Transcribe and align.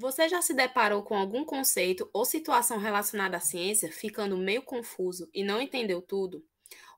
Você 0.00 0.28
já 0.28 0.40
se 0.40 0.54
deparou 0.54 1.02
com 1.02 1.16
algum 1.16 1.44
conceito 1.44 2.08
ou 2.12 2.24
situação 2.24 2.78
relacionada 2.78 3.36
à 3.36 3.40
ciência 3.40 3.90
ficando 3.90 4.36
meio 4.36 4.62
confuso 4.62 5.28
e 5.34 5.42
não 5.42 5.60
entendeu 5.60 6.00
tudo? 6.00 6.46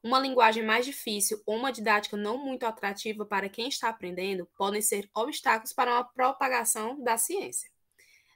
Uma 0.02 0.20
linguagem 0.20 0.62
mais 0.62 0.84
difícil 0.84 1.42
ou 1.46 1.56
uma 1.56 1.72
didática 1.72 2.14
não 2.14 2.36
muito 2.36 2.64
atrativa 2.64 3.24
para 3.24 3.48
quem 3.48 3.68
está 3.68 3.88
aprendendo 3.88 4.46
podem 4.54 4.82
ser 4.82 5.08
obstáculos 5.14 5.72
para 5.72 5.94
uma 5.94 6.04
propagação 6.04 7.02
da 7.02 7.16
ciência. 7.16 7.70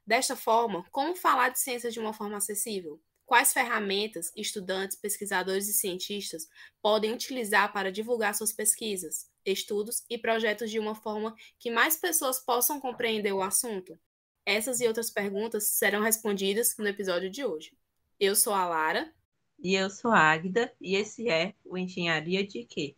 Desta 0.07 0.35
forma, 0.35 0.83
como 0.91 1.15
falar 1.15 1.51
de 1.51 1.61
ciência 1.61 1.91
de 1.91 2.01
uma 2.01 2.15
forma 2.15 2.39
acessível? 2.39 2.99
Quais 3.27 3.53
ferramentas 3.53 4.33
estudantes, 4.35 4.97
pesquisadores 4.97 5.69
e 5.69 5.75
cientistas 5.75 6.49
podem 6.81 7.13
utilizar 7.13 7.71
para 7.71 7.93
divulgar 7.93 8.35
suas 8.35 8.51
pesquisas, 8.51 9.31
estudos 9.45 10.03
e 10.09 10.17
projetos 10.17 10.71
de 10.71 10.79
uma 10.79 10.95
forma 10.95 11.37
que 11.59 11.71
mais 11.71 11.99
pessoas 11.99 12.39
possam 12.39 12.81
compreender 12.81 13.35
o 13.35 13.43
assunto? 13.43 13.99
Essas 14.47 14.81
e 14.81 14.87
outras 14.87 15.11
perguntas 15.11 15.65
serão 15.65 16.03
respondidas 16.03 16.77
no 16.77 16.87
episódio 16.87 17.31
de 17.31 17.45
hoje. 17.45 17.73
Eu 18.21 18.37
sou 18.37 18.53
a 18.53 18.67
Lara. 18.67 19.11
E 19.59 19.75
eu 19.75 19.89
sou 19.89 20.11
a 20.11 20.19
Águida, 20.19 20.71
e 20.79 20.97
esse 20.97 21.31
é 21.31 21.55
o 21.65 21.79
Engenharia 21.79 22.47
de 22.47 22.65
Quê? 22.65 22.95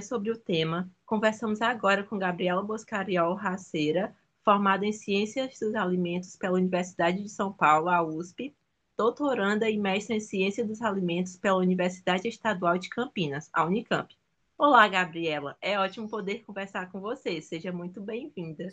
Mais 0.00 0.08
sobre 0.08 0.30
o 0.30 0.38
tema, 0.38 0.90
conversamos 1.04 1.60
agora 1.60 2.02
com 2.02 2.18
Gabriela 2.18 2.62
Boscariol 2.62 3.34
Raceira, 3.34 4.16
formada 4.42 4.86
em 4.86 4.92
Ciências 4.92 5.58
dos 5.60 5.74
Alimentos 5.74 6.36
pela 6.36 6.56
Universidade 6.56 7.22
de 7.22 7.28
São 7.28 7.52
Paulo, 7.52 7.90
a 7.90 8.02
USP, 8.02 8.56
doutoranda 8.96 9.68
e 9.68 9.76
mestre 9.76 10.16
em 10.16 10.20
Ciência 10.20 10.64
dos 10.64 10.80
Alimentos 10.80 11.36
pela 11.36 11.58
Universidade 11.58 12.26
Estadual 12.26 12.78
de 12.78 12.88
Campinas, 12.88 13.50
a 13.52 13.62
Unicamp. 13.62 14.16
Olá, 14.56 14.88
Gabriela. 14.88 15.54
É 15.60 15.78
ótimo 15.78 16.08
poder 16.08 16.44
conversar 16.46 16.90
com 16.90 16.98
você. 16.98 17.42
Seja 17.42 17.70
muito 17.70 18.00
bem-vinda. 18.00 18.72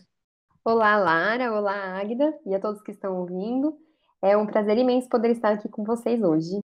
Olá, 0.64 0.95
Lara. 0.95 1.53
Olá, 1.53 2.00
Águida. 2.00 2.39
E 2.45 2.56
a 2.56 2.59
todos 2.62 2.81
que 2.81 2.91
estão 2.91 3.17
ouvindo. 3.17 3.78
É 4.22 4.38
um 4.38 4.47
prazer 4.47 4.78
imenso 4.78 5.09
poder 5.09 5.31
estar 5.31 5.52
aqui 5.52 5.67
com 5.67 5.84
vocês 5.84 6.23
hoje. 6.23 6.62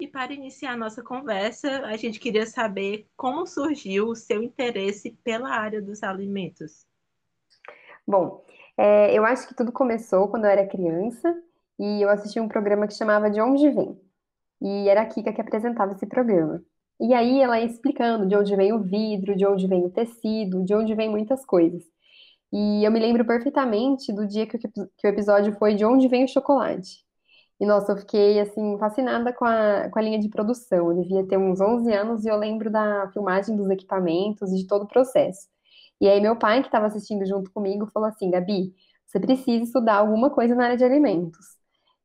E 0.00 0.08
para 0.08 0.32
iniciar 0.32 0.72
a 0.72 0.76
nossa 0.76 1.02
conversa, 1.02 1.86
a 1.86 1.96
gente 1.96 2.18
queria 2.18 2.46
saber 2.46 3.06
como 3.16 3.46
surgiu 3.46 4.08
o 4.08 4.16
seu 4.16 4.42
interesse 4.42 5.12
pela 5.22 5.50
área 5.50 5.80
dos 5.80 6.02
alimentos. 6.02 6.84
Bom, 8.06 8.44
é, 8.76 9.16
eu 9.16 9.24
acho 9.24 9.46
que 9.46 9.54
tudo 9.54 9.70
começou 9.70 10.28
quando 10.28 10.44
eu 10.44 10.50
era 10.50 10.66
criança 10.66 11.34
e 11.78 12.02
eu 12.02 12.08
assisti 12.08 12.40
um 12.40 12.48
programa 12.48 12.86
que 12.86 12.94
chamava 12.94 13.30
De 13.30 13.40
Onde 13.40 13.70
Vem. 13.70 13.98
E 14.60 14.88
era 14.88 15.02
a 15.02 15.06
Kika 15.06 15.32
que 15.32 15.40
apresentava 15.40 15.92
esse 15.92 16.06
programa. 16.06 16.62
E 17.00 17.12
aí 17.14 17.40
ela 17.40 17.58
ia 17.58 17.66
explicando 17.66 18.26
de 18.26 18.36
onde 18.36 18.54
vem 18.56 18.72
o 18.72 18.82
vidro, 18.82 19.36
de 19.36 19.46
onde 19.46 19.66
vem 19.66 19.84
o 19.84 19.90
tecido, 19.90 20.64
de 20.64 20.74
onde 20.74 20.94
vem 20.94 21.08
muitas 21.08 21.44
coisas. 21.44 21.84
E 22.52 22.84
eu 22.84 22.90
me 22.90 23.00
lembro 23.00 23.24
perfeitamente 23.24 24.12
do 24.12 24.26
dia 24.26 24.46
que 24.46 24.56
o 24.56 25.08
episódio 25.08 25.52
foi 25.58 25.74
De 25.74 25.84
Onde 25.84 26.06
Vem 26.06 26.24
o 26.24 26.28
Chocolate. 26.28 27.03
E, 27.64 27.66
nossa, 27.66 27.92
eu 27.92 27.96
fiquei, 27.96 28.38
assim, 28.40 28.76
fascinada 28.78 29.32
com 29.32 29.44
a, 29.46 29.88
com 29.90 29.98
a 29.98 30.02
linha 30.02 30.18
de 30.18 30.28
produção. 30.28 30.90
Eu 30.92 31.02
devia 31.02 31.26
ter 31.26 31.38
uns 31.38 31.60
11 31.60 31.90
anos 31.94 32.24
e 32.24 32.28
eu 32.28 32.36
lembro 32.36 32.70
da 32.70 33.10
filmagem 33.12 33.56
dos 33.56 33.70
equipamentos 33.70 34.52
e 34.52 34.56
de 34.56 34.66
todo 34.66 34.82
o 34.84 34.88
processo. 34.88 35.48
E 36.00 36.06
aí, 36.06 36.20
meu 36.20 36.36
pai, 36.36 36.60
que 36.60 36.68
estava 36.68 36.86
assistindo 36.86 37.24
junto 37.26 37.50
comigo, 37.52 37.86
falou 37.86 38.08
assim: 38.08 38.30
Gabi, 38.30 38.74
você 39.06 39.18
precisa 39.18 39.64
estudar 39.64 39.94
alguma 39.96 40.28
coisa 40.30 40.54
na 40.54 40.64
área 40.64 40.76
de 40.76 40.84
alimentos. 40.84 41.46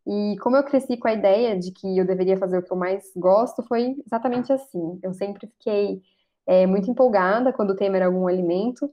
E 0.07 0.37
como 0.41 0.55
eu 0.55 0.63
cresci 0.63 0.95
com 0.97 1.09
a 1.09 1.13
ideia 1.13 1.59
de 1.59 1.71
que 1.73 1.97
eu 1.97 2.05
deveria 2.05 2.37
fazer 2.37 2.59
o 2.59 2.63
que 2.63 2.71
eu 2.71 2.77
mais 2.77 3.11
gosto, 3.15 3.61
foi 3.63 3.97
exatamente 4.05 4.53
assim. 4.53 4.99
Eu 5.03 5.13
sempre 5.13 5.47
fiquei 5.47 6.01
é, 6.47 6.65
muito 6.65 6.89
empolgada 6.89 7.51
quando 7.53 7.71
o 7.71 7.75
tema 7.75 7.97
era 7.97 8.05
algum 8.05 8.27
alimento. 8.27 8.89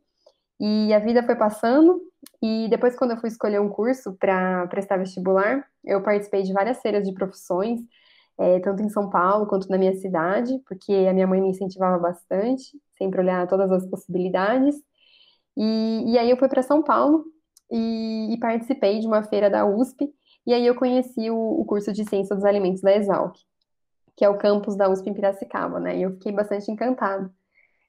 E 0.58 0.92
a 0.94 0.98
vida 0.98 1.22
foi 1.22 1.36
passando, 1.36 2.00
e 2.42 2.68
depois, 2.68 2.96
quando 2.96 3.12
eu 3.12 3.16
fui 3.18 3.28
escolher 3.28 3.60
um 3.60 3.68
curso 3.68 4.14
para 4.14 4.66
prestar 4.68 4.96
vestibular, 4.98 5.64
eu 5.84 6.02
participei 6.02 6.42
de 6.42 6.52
várias 6.52 6.80
feiras 6.80 7.06
de 7.06 7.12
profissões, 7.12 7.80
é, 8.38 8.60
tanto 8.60 8.82
em 8.82 8.88
São 8.88 9.08
Paulo 9.10 9.46
quanto 9.46 9.68
na 9.68 9.78
minha 9.78 9.94
cidade, 9.96 10.52
porque 10.66 10.92
a 10.92 11.12
minha 11.12 11.26
mãe 11.26 11.40
me 11.40 11.50
incentivava 11.50 11.98
bastante, 11.98 12.78
sempre 12.98 13.20
olhar 13.20 13.46
todas 13.46 13.70
as 13.72 13.86
possibilidades. 13.86 14.76
E, 15.56 16.12
e 16.12 16.18
aí 16.18 16.30
eu 16.30 16.36
fui 16.36 16.48
para 16.48 16.62
São 16.62 16.82
Paulo 16.82 17.24
e, 17.70 18.34
e, 18.34 18.38
participei 18.38 19.00
de 19.00 19.06
uma 19.06 19.22
feira 19.24 19.50
da 19.50 19.66
USP, 19.66 20.12
e 20.46 20.54
aí 20.54 20.66
eu 20.66 20.74
conheci 20.74 21.30
o, 21.30 21.36
o 21.36 21.64
curso 21.64 21.92
de 21.92 22.08
Ciência 22.08 22.36
dos 22.36 22.44
Alimentos 22.44 22.82
da 22.82 22.94
Exalc, 22.94 23.36
que 24.16 24.24
é 24.24 24.28
o 24.28 24.38
campus 24.38 24.76
da 24.76 24.88
USP 24.90 25.10
em 25.10 25.14
Piracicaba, 25.14 25.80
né? 25.80 25.98
E 25.98 26.02
eu 26.02 26.12
fiquei 26.12 26.32
bastante 26.32 26.70
encantada. 26.70 27.32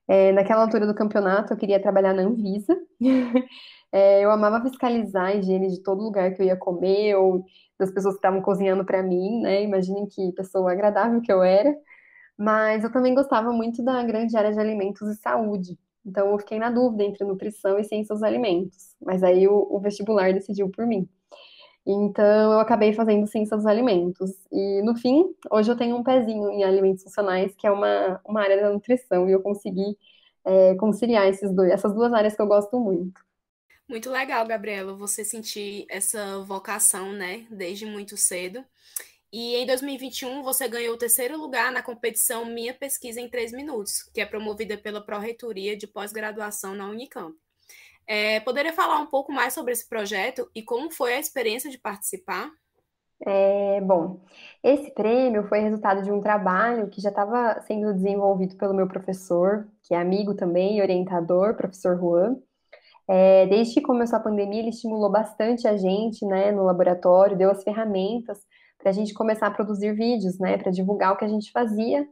É, 0.08 0.32
naquela 0.32 0.62
altura 0.64 0.88
do 0.88 0.96
campeonato, 0.96 1.54
eu 1.54 1.58
queria 1.58 1.82
trabalhar 1.82 2.14
na 2.14 2.24
Anvisa. 2.24 2.76
é, 3.92 4.24
eu 4.24 4.32
amava 4.32 4.62
fiscalizar 4.62 5.28
a 5.28 5.36
higiene 5.36 5.70
de 5.70 5.84
todo 5.84 6.02
lugar 6.02 6.34
que 6.34 6.42
eu 6.42 6.46
ia 6.46 6.56
comer, 6.58 7.16
ou 7.16 7.46
das 7.80 7.92
pessoas 7.92 8.16
que 8.16 8.20
estavam 8.20 8.42
cozinhando 8.42 8.86
para 8.86 9.04
mim, 9.04 9.42
né? 9.42 9.64
Imaginem 9.64 10.08
que 10.08 10.32
pessoa 10.34 10.72
agradável 10.72 11.22
que 11.22 11.32
eu 11.32 11.44
era. 11.44 11.76
Mas 12.38 12.84
eu 12.84 12.92
também 12.92 13.16
gostava 13.16 13.52
muito 13.54 13.84
da 13.84 14.04
grande 14.04 14.38
área 14.38 14.52
de 14.54 14.60
alimentos 14.60 15.08
e 15.10 15.16
saúde. 15.16 15.78
Então, 16.06 16.32
eu 16.32 16.40
fiquei 16.40 16.60
na 16.60 16.72
dúvida 16.72 17.04
entre 17.04 17.26
nutrição 17.26 17.80
e 17.80 17.84
ciência 17.84 18.14
dos 18.16 18.24
alimentos. 18.24 18.96
Mas 19.02 19.24
aí 19.24 19.48
o, 19.48 19.68
o 19.72 19.80
vestibular 19.80 20.34
decidiu 20.34 20.70
por 20.70 20.86
mim. 20.88 21.10
Então, 21.90 22.52
eu 22.52 22.60
acabei 22.60 22.92
fazendo 22.92 23.26
ciência 23.28 23.56
dos 23.56 23.66
alimentos. 23.66 24.30
E, 24.52 24.82
no 24.82 24.94
fim, 24.94 25.34
hoje 25.50 25.72
eu 25.72 25.78
tenho 25.78 25.96
um 25.96 26.04
pezinho 26.04 26.50
em 26.50 26.66
alimentos 26.66 27.04
funcionais, 27.04 27.56
que 27.56 27.66
é 27.66 27.72
uma, 27.72 28.20
uma 28.26 28.42
área 28.42 28.62
da 28.62 28.74
nutrição, 28.74 29.30
e 29.30 29.32
eu 29.32 29.42
consegui 29.42 29.98
é, 30.44 30.76
conciliar 30.76 31.28
esses 31.30 31.50
dois, 31.50 31.72
essas 31.72 31.94
duas 31.94 32.12
áreas 32.12 32.36
que 32.36 32.42
eu 32.42 32.48
gosto 32.48 32.78
muito. 32.78 33.26
Muito 33.88 34.10
legal, 34.10 34.46
Gabriela, 34.46 34.94
você 34.94 35.24
sentir 35.24 35.86
essa 35.90 36.40
vocação, 36.40 37.14
né, 37.14 37.46
desde 37.50 37.86
muito 37.86 38.18
cedo. 38.18 38.66
E 39.32 39.56
em 39.56 39.66
2021 39.66 40.44
você 40.44 40.68
ganhou 40.68 40.96
o 40.96 40.98
terceiro 40.98 41.38
lugar 41.38 41.72
na 41.72 41.82
competição 41.82 42.44
Minha 42.44 42.74
Pesquisa 42.74 43.22
em 43.22 43.30
Três 43.30 43.54
Minutos, 43.54 44.04
que 44.14 44.20
é 44.20 44.26
promovida 44.26 44.78
pela 44.78 45.00
Pró-Reitoria 45.00 45.78
de 45.78 45.88
Pós-Graduação 45.88 46.76
na 46.76 46.90
Unicamp. 46.90 47.34
É, 48.08 48.40
poderia 48.40 48.72
falar 48.72 49.00
um 49.00 49.06
pouco 49.06 49.34
mais 49.34 49.54
sobre 49.54 49.74
esse 49.74 49.88
projeto 49.88 50.50
e 50.56 50.64
como 50.64 50.90
foi 50.90 51.14
a 51.14 51.20
experiência 51.20 51.70
de 51.70 51.78
participar? 51.78 52.50
É, 53.26 53.82
bom, 53.82 54.22
esse 54.64 54.92
prêmio 54.92 55.48
foi 55.48 55.60
resultado 55.60 56.04
de 56.04 56.12
um 56.12 56.22
trabalho 56.22 56.88
que 56.88 57.02
já 57.02 57.10
estava 57.10 57.60
sendo 57.62 57.94
desenvolvido 57.94 58.56
pelo 58.56 58.76
meu 58.76 58.88
professor, 58.88 59.68
que 59.84 59.94
é 59.94 59.98
amigo 59.98 60.36
também, 60.36 60.82
orientador, 60.82 61.56
professor 61.56 61.98
Juan. 62.00 62.38
É, 63.10 63.48
desde 63.48 63.76
que 63.76 63.82
começou 63.82 64.18
a 64.18 64.22
pandemia, 64.22 64.60
ele 64.60 64.70
estimulou 64.70 65.12
bastante 65.12 65.68
a 65.68 65.76
gente, 65.76 66.26
né, 66.26 66.52
no 66.52 66.64
laboratório, 66.64 67.38
deu 67.38 67.50
as 67.50 67.64
ferramentas 67.64 68.40
para 68.78 68.92
a 68.92 68.94
gente 68.94 69.14
começar 69.14 69.48
a 69.48 69.52
produzir 69.52 69.94
vídeos, 69.94 70.38
né, 70.40 70.58
para 70.58 70.72
divulgar 70.72 71.14
o 71.14 71.18
que 71.18 71.26
a 71.26 71.30
gente 71.30 71.52
fazia 71.52 72.08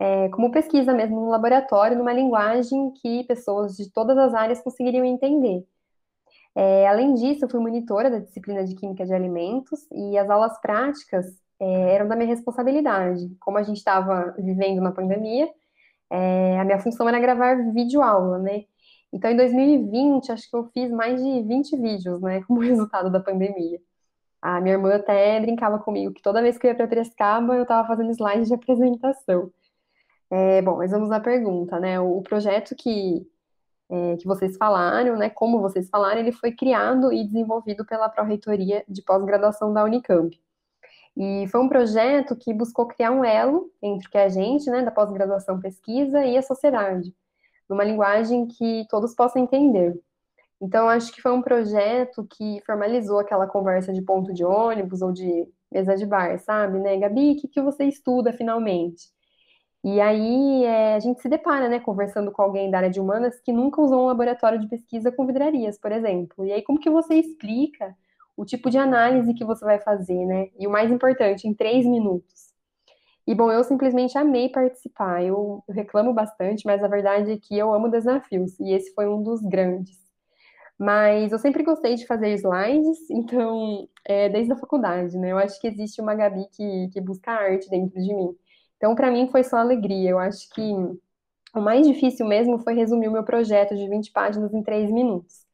é, 0.00 0.30
como 0.30 0.50
pesquisa 0.50 0.94
mesmo 0.94 1.20
no 1.20 1.28
laboratório, 1.28 1.98
numa 1.98 2.12
linguagem 2.12 2.90
que 3.02 3.22
pessoas 3.24 3.76
de 3.76 3.90
todas 3.92 4.16
as 4.16 4.32
áreas 4.32 4.62
conseguiriam 4.62 5.04
entender. 5.04 5.62
É, 6.54 6.88
além 6.88 7.14
disso, 7.14 7.44
eu 7.44 7.50
fui 7.50 7.60
monitora 7.60 8.10
da 8.10 8.18
disciplina 8.18 8.64
de 8.64 8.74
Química 8.74 9.04
de 9.04 9.12
Alimentos 9.12 9.86
e 9.92 10.16
as 10.16 10.28
aulas 10.30 10.58
práticas 10.60 11.26
é, 11.60 11.94
eram 11.94 12.08
da 12.08 12.16
minha 12.16 12.28
responsabilidade. 12.28 13.30
Como 13.40 13.58
a 13.58 13.62
gente 13.62 13.76
estava 13.76 14.34
vivendo 14.38 14.80
na 14.80 14.90
pandemia, 14.90 15.50
é, 16.10 16.58
a 16.58 16.64
minha 16.64 16.78
função 16.80 17.06
era 17.08 17.20
gravar 17.20 17.56
vídeo 17.72 18.02
aula, 18.02 18.38
né? 18.38 18.64
Então, 19.12 19.30
em 19.30 19.36
2020, 19.36 20.32
acho 20.32 20.48
que 20.50 20.56
eu 20.56 20.64
fiz 20.72 20.90
mais 20.90 21.22
de 21.22 21.42
20 21.42 21.76
vídeos, 21.76 22.20
né, 22.22 22.42
como 22.48 22.60
resultado 22.60 23.10
da 23.10 23.20
pandemia. 23.20 23.78
A 24.42 24.60
minha 24.60 24.74
irmã 24.76 24.94
até 24.96 25.38
brincava 25.40 25.78
comigo 25.78 26.14
que 26.14 26.22
toda 26.22 26.42
vez 26.42 26.58
que 26.58 26.66
eu 26.66 26.70
ia 26.70 26.76
para 26.76 26.88
Piracicaba, 26.88 27.54
eu 27.56 27.62
estava 27.62 27.86
fazendo 27.86 28.10
slides 28.12 28.48
de 28.48 28.54
apresentação. 28.54 29.52
É, 30.30 30.62
bom, 30.62 30.76
mas 30.76 30.92
vamos 30.92 31.10
à 31.10 31.18
pergunta, 31.20 31.80
né? 31.80 31.98
O 32.00 32.22
projeto 32.22 32.74
que, 32.76 33.26
é, 33.90 34.16
que 34.16 34.26
vocês 34.26 34.56
falaram, 34.56 35.16
né? 35.16 35.28
Como 35.30 35.60
vocês 35.60 35.88
falaram, 35.88 36.20
ele 36.20 36.32
foi 36.32 36.52
criado 36.52 37.12
e 37.12 37.24
desenvolvido 37.24 37.84
pela 37.84 38.08
Pró-Reitoria 38.08 38.84
de 38.88 39.02
Pós-Graduação 39.02 39.72
da 39.72 39.84
Unicamp. 39.84 40.40
E 41.16 41.46
foi 41.48 41.60
um 41.60 41.68
projeto 41.68 42.36
que 42.36 42.54
buscou 42.54 42.86
criar 42.86 43.10
um 43.10 43.24
elo 43.24 43.70
entre 43.82 44.06
o 44.06 44.10
que 44.10 44.18
a 44.18 44.28
gente, 44.28 44.70
né, 44.70 44.82
da 44.82 44.90
pós-graduação 44.92 45.60
pesquisa 45.60 46.24
e 46.24 46.38
a 46.38 46.42
sociedade, 46.42 47.14
numa 47.68 47.84
linguagem 47.84 48.46
que 48.46 48.86
todos 48.88 49.14
possam 49.14 49.42
entender. 49.42 50.00
Então, 50.60 50.88
acho 50.88 51.12
que 51.12 51.22
foi 51.22 51.32
um 51.32 51.42
projeto 51.42 52.26
que 52.30 52.62
formalizou 52.66 53.18
aquela 53.18 53.46
conversa 53.46 53.92
de 53.92 54.02
ponto 54.02 54.32
de 54.32 54.44
ônibus 54.44 55.02
ou 55.02 55.12
de 55.12 55.48
mesa 55.72 55.96
de 55.96 56.06
bar, 56.06 56.38
sabe, 56.38 56.78
né? 56.78 56.96
Gabi, 56.98 57.32
o 57.32 57.36
que, 57.36 57.48
que 57.48 57.62
você 57.62 57.84
estuda 57.84 58.32
finalmente? 58.32 59.08
E 59.82 60.00
aí 60.00 60.64
é, 60.64 60.94
a 60.94 61.00
gente 61.00 61.22
se 61.22 61.28
depara, 61.28 61.68
né, 61.68 61.80
conversando 61.80 62.30
com 62.30 62.42
alguém 62.42 62.70
da 62.70 62.78
área 62.78 62.90
de 62.90 63.00
humanas 63.00 63.40
que 63.40 63.52
nunca 63.52 63.80
usou 63.80 64.02
um 64.02 64.06
laboratório 64.06 64.58
de 64.60 64.68
pesquisa 64.68 65.10
com 65.10 65.26
vidrarias, 65.26 65.78
por 65.78 65.90
exemplo. 65.92 66.44
E 66.46 66.52
aí 66.52 66.62
como 66.62 66.78
que 66.78 66.90
você 66.90 67.14
explica 67.14 67.96
o 68.36 68.44
tipo 68.44 68.70
de 68.70 68.78
análise 68.78 69.34
que 69.34 69.44
você 69.44 69.64
vai 69.64 69.78
fazer, 69.80 70.24
né? 70.26 70.50
E 70.58 70.66
o 70.66 70.70
mais 70.70 70.90
importante, 70.90 71.48
em 71.48 71.54
três 71.54 71.86
minutos. 71.86 72.50
E 73.26 73.34
bom, 73.34 73.50
eu 73.52 73.62
simplesmente 73.64 74.18
amei 74.18 74.48
participar. 74.48 75.22
Eu, 75.24 75.62
eu 75.68 75.74
reclamo 75.74 76.12
bastante, 76.12 76.66
mas 76.66 76.82
a 76.82 76.88
verdade 76.88 77.32
é 77.32 77.38
que 77.38 77.56
eu 77.56 77.72
amo 77.72 77.90
desafios 77.90 78.58
e 78.60 78.72
esse 78.72 78.92
foi 78.94 79.08
um 79.08 79.22
dos 79.22 79.40
grandes. 79.42 79.98
Mas 80.78 81.30
eu 81.32 81.38
sempre 81.38 81.62
gostei 81.62 81.94
de 81.94 82.06
fazer 82.06 82.34
slides, 82.34 83.08
então, 83.10 83.88
é, 84.04 84.28
desde 84.28 84.52
a 84.52 84.56
faculdade, 84.56 85.16
né? 85.18 85.32
Eu 85.32 85.38
acho 85.38 85.60
que 85.60 85.68
existe 85.68 86.00
uma 86.00 86.14
Gabi 86.14 86.46
que, 86.52 86.88
que 86.92 87.00
busca 87.00 87.32
arte 87.32 87.68
dentro 87.70 88.00
de 88.00 88.14
mim. 88.14 88.34
Então, 88.80 88.94
para 88.94 89.10
mim, 89.10 89.28
foi 89.28 89.44
só 89.44 89.58
alegria. 89.58 90.08
Eu 90.08 90.18
acho 90.18 90.48
que 90.54 90.62
o 91.54 91.60
mais 91.60 91.86
difícil 91.86 92.26
mesmo 92.26 92.58
foi 92.60 92.72
resumir 92.72 93.08
o 93.08 93.12
meu 93.12 93.22
projeto 93.22 93.76
de 93.76 93.86
20 93.86 94.10
páginas 94.10 94.54
em 94.54 94.62
3 94.62 94.90
minutos. 94.90 95.44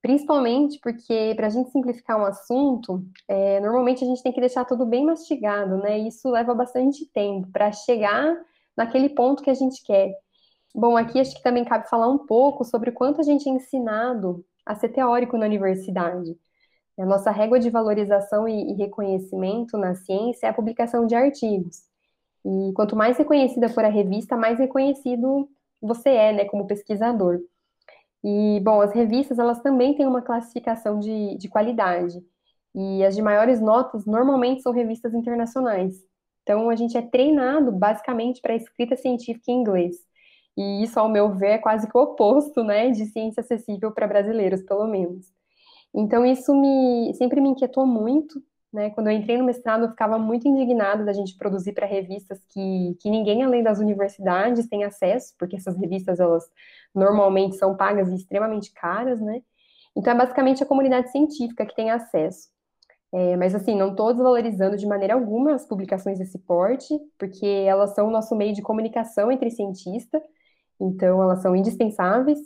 Principalmente 0.00 0.78
porque, 0.80 1.32
para 1.34 1.48
a 1.48 1.50
gente 1.50 1.72
simplificar 1.72 2.20
um 2.20 2.24
assunto, 2.24 3.04
é, 3.26 3.58
normalmente 3.58 4.04
a 4.04 4.06
gente 4.06 4.22
tem 4.22 4.32
que 4.32 4.40
deixar 4.40 4.64
tudo 4.64 4.86
bem 4.86 5.04
mastigado, 5.04 5.78
né? 5.78 5.98
E 5.98 6.06
isso 6.06 6.30
leva 6.30 6.54
bastante 6.54 7.04
tempo 7.06 7.48
para 7.50 7.72
chegar 7.72 8.36
naquele 8.76 9.08
ponto 9.08 9.42
que 9.42 9.50
a 9.50 9.54
gente 9.54 9.82
quer. 9.84 10.12
Bom, 10.72 10.96
aqui 10.96 11.18
acho 11.18 11.34
que 11.34 11.42
também 11.42 11.64
cabe 11.64 11.88
falar 11.88 12.08
um 12.08 12.18
pouco 12.18 12.64
sobre 12.64 12.90
o 12.90 12.92
quanto 12.92 13.20
a 13.20 13.24
gente 13.24 13.48
é 13.48 13.52
ensinado 13.52 14.44
a 14.64 14.76
ser 14.76 14.90
teórico 14.90 15.36
na 15.36 15.46
universidade. 15.46 16.38
A 16.96 17.04
nossa 17.04 17.32
régua 17.32 17.58
de 17.58 17.70
valorização 17.70 18.46
e, 18.48 18.74
reconhecimento 18.74 19.76
na 19.76 19.96
ciência 19.96 20.46
é 20.46 20.50
a 20.50 20.54
publicação 20.54 21.06
de 21.06 21.16
artigos. 21.16 21.87
E 22.48 22.72
quanto 22.72 22.96
mais 22.96 23.18
reconhecida 23.18 23.68
for 23.68 23.84
a 23.84 23.88
revista, 23.88 24.34
mais 24.34 24.58
reconhecido 24.58 25.46
você 25.82 26.08
é, 26.08 26.32
né, 26.32 26.44
como 26.46 26.66
pesquisador. 26.66 27.40
E, 28.24 28.58
bom, 28.60 28.80
as 28.80 28.92
revistas, 28.92 29.38
elas 29.38 29.60
também 29.60 29.94
têm 29.94 30.06
uma 30.06 30.22
classificação 30.22 30.98
de, 30.98 31.36
de 31.36 31.46
qualidade. 31.46 32.24
E 32.74 33.04
as 33.04 33.14
de 33.14 33.20
maiores 33.20 33.60
notas, 33.60 34.06
normalmente, 34.06 34.62
são 34.62 34.72
revistas 34.72 35.12
internacionais. 35.12 36.02
Então, 36.42 36.70
a 36.70 36.76
gente 36.76 36.96
é 36.96 37.02
treinado, 37.02 37.70
basicamente, 37.70 38.40
para 38.40 38.56
escrita 38.56 38.96
científica 38.96 39.50
em 39.50 39.60
inglês. 39.60 39.96
E 40.56 40.82
isso, 40.82 40.98
ao 40.98 41.08
meu 41.08 41.34
ver, 41.34 41.50
é 41.50 41.58
quase 41.58 41.86
que 41.86 41.96
o 41.96 42.00
oposto, 42.00 42.64
né, 42.64 42.90
de 42.90 43.04
ciência 43.06 43.42
acessível 43.42 43.92
para 43.92 44.08
brasileiros, 44.08 44.62
pelo 44.62 44.86
menos. 44.86 45.26
Então, 45.94 46.24
isso 46.24 46.54
me 46.54 47.12
sempre 47.14 47.40
me 47.40 47.50
inquietou 47.50 47.86
muito, 47.86 48.42
né? 48.72 48.90
Quando 48.90 49.08
eu 49.08 49.12
entrei 49.14 49.38
no 49.38 49.44
mestrado, 49.44 49.84
eu 49.84 49.90
ficava 49.90 50.18
muito 50.18 50.46
indignada 50.46 51.04
da 51.04 51.12
gente 51.12 51.36
produzir 51.36 51.72
para 51.72 51.86
revistas 51.86 52.38
que, 52.48 52.96
que 53.00 53.10
ninguém 53.10 53.42
além 53.42 53.62
das 53.62 53.78
universidades 53.78 54.68
tem 54.68 54.84
acesso, 54.84 55.34
porque 55.38 55.56
essas 55.56 55.76
revistas, 55.76 56.20
elas 56.20 56.44
normalmente 56.94 57.56
são 57.56 57.76
pagas 57.76 58.10
e 58.10 58.16
extremamente 58.16 58.72
caras, 58.72 59.20
né? 59.20 59.42
Então, 59.96 60.12
é 60.12 60.16
basicamente 60.16 60.62
a 60.62 60.66
comunidade 60.66 61.10
científica 61.10 61.66
que 61.66 61.74
tem 61.74 61.90
acesso. 61.90 62.48
É, 63.12 63.36
mas, 63.36 63.54
assim, 63.54 63.74
não 63.76 63.90
estou 63.92 64.12
desvalorizando 64.12 64.76
de 64.76 64.86
maneira 64.86 65.14
alguma 65.14 65.54
as 65.54 65.66
publicações 65.66 66.18
desse 66.18 66.38
porte, 66.38 66.94
porque 67.18 67.46
elas 67.46 67.94
são 67.94 68.08
o 68.08 68.10
nosso 68.10 68.36
meio 68.36 68.54
de 68.54 68.62
comunicação 68.62 69.32
entre 69.32 69.50
cientistas, 69.50 70.22
então 70.80 71.22
elas 71.22 71.42
são 71.42 71.56
indispensáveis. 71.56 72.38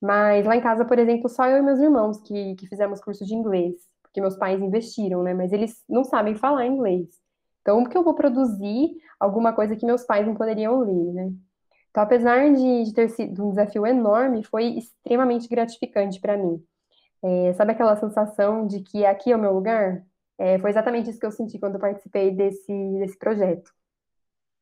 Mas 0.00 0.46
lá 0.46 0.56
em 0.56 0.60
casa, 0.60 0.84
por 0.84 0.98
exemplo, 0.98 1.28
só 1.28 1.46
eu 1.48 1.58
e 1.58 1.62
meus 1.62 1.78
irmãos 1.80 2.20
que, 2.22 2.54
que 2.56 2.66
fizemos 2.68 3.00
curso 3.00 3.24
de 3.24 3.34
inglês 3.34 3.93
que 4.14 4.20
meus 4.20 4.36
pais 4.36 4.62
investiram, 4.62 5.22
né? 5.22 5.34
Mas 5.34 5.52
eles 5.52 5.82
não 5.88 6.04
sabem 6.04 6.36
falar 6.36 6.66
inglês. 6.66 7.08
Então, 7.60 7.76
como 7.76 7.88
que 7.88 7.96
eu 7.98 8.04
vou 8.04 8.14
produzir 8.14 8.96
alguma 9.18 9.52
coisa 9.52 9.74
que 9.74 9.84
meus 9.84 10.04
pais 10.04 10.26
não 10.26 10.34
poderiam 10.34 10.80
ler, 10.80 11.12
né? 11.12 11.32
Então, 11.90 12.02
apesar 12.02 12.52
de, 12.52 12.84
de 12.84 12.92
ter 12.92 13.08
sido 13.10 13.46
um 13.46 13.50
desafio 13.50 13.86
enorme, 13.86 14.44
foi 14.44 14.64
extremamente 14.78 15.48
gratificante 15.48 16.20
para 16.20 16.36
mim. 16.36 16.62
É, 17.22 17.52
sabe 17.54 17.72
aquela 17.72 17.96
sensação 17.96 18.66
de 18.66 18.80
que 18.82 19.04
aqui 19.04 19.32
é 19.32 19.36
o 19.36 19.40
meu 19.40 19.52
lugar? 19.52 20.04
É, 20.38 20.58
foi 20.58 20.70
exatamente 20.70 21.10
isso 21.10 21.18
que 21.18 21.26
eu 21.26 21.32
senti 21.32 21.58
quando 21.58 21.78
participei 21.78 22.30
desse, 22.30 22.72
desse 22.98 23.18
projeto. 23.18 23.72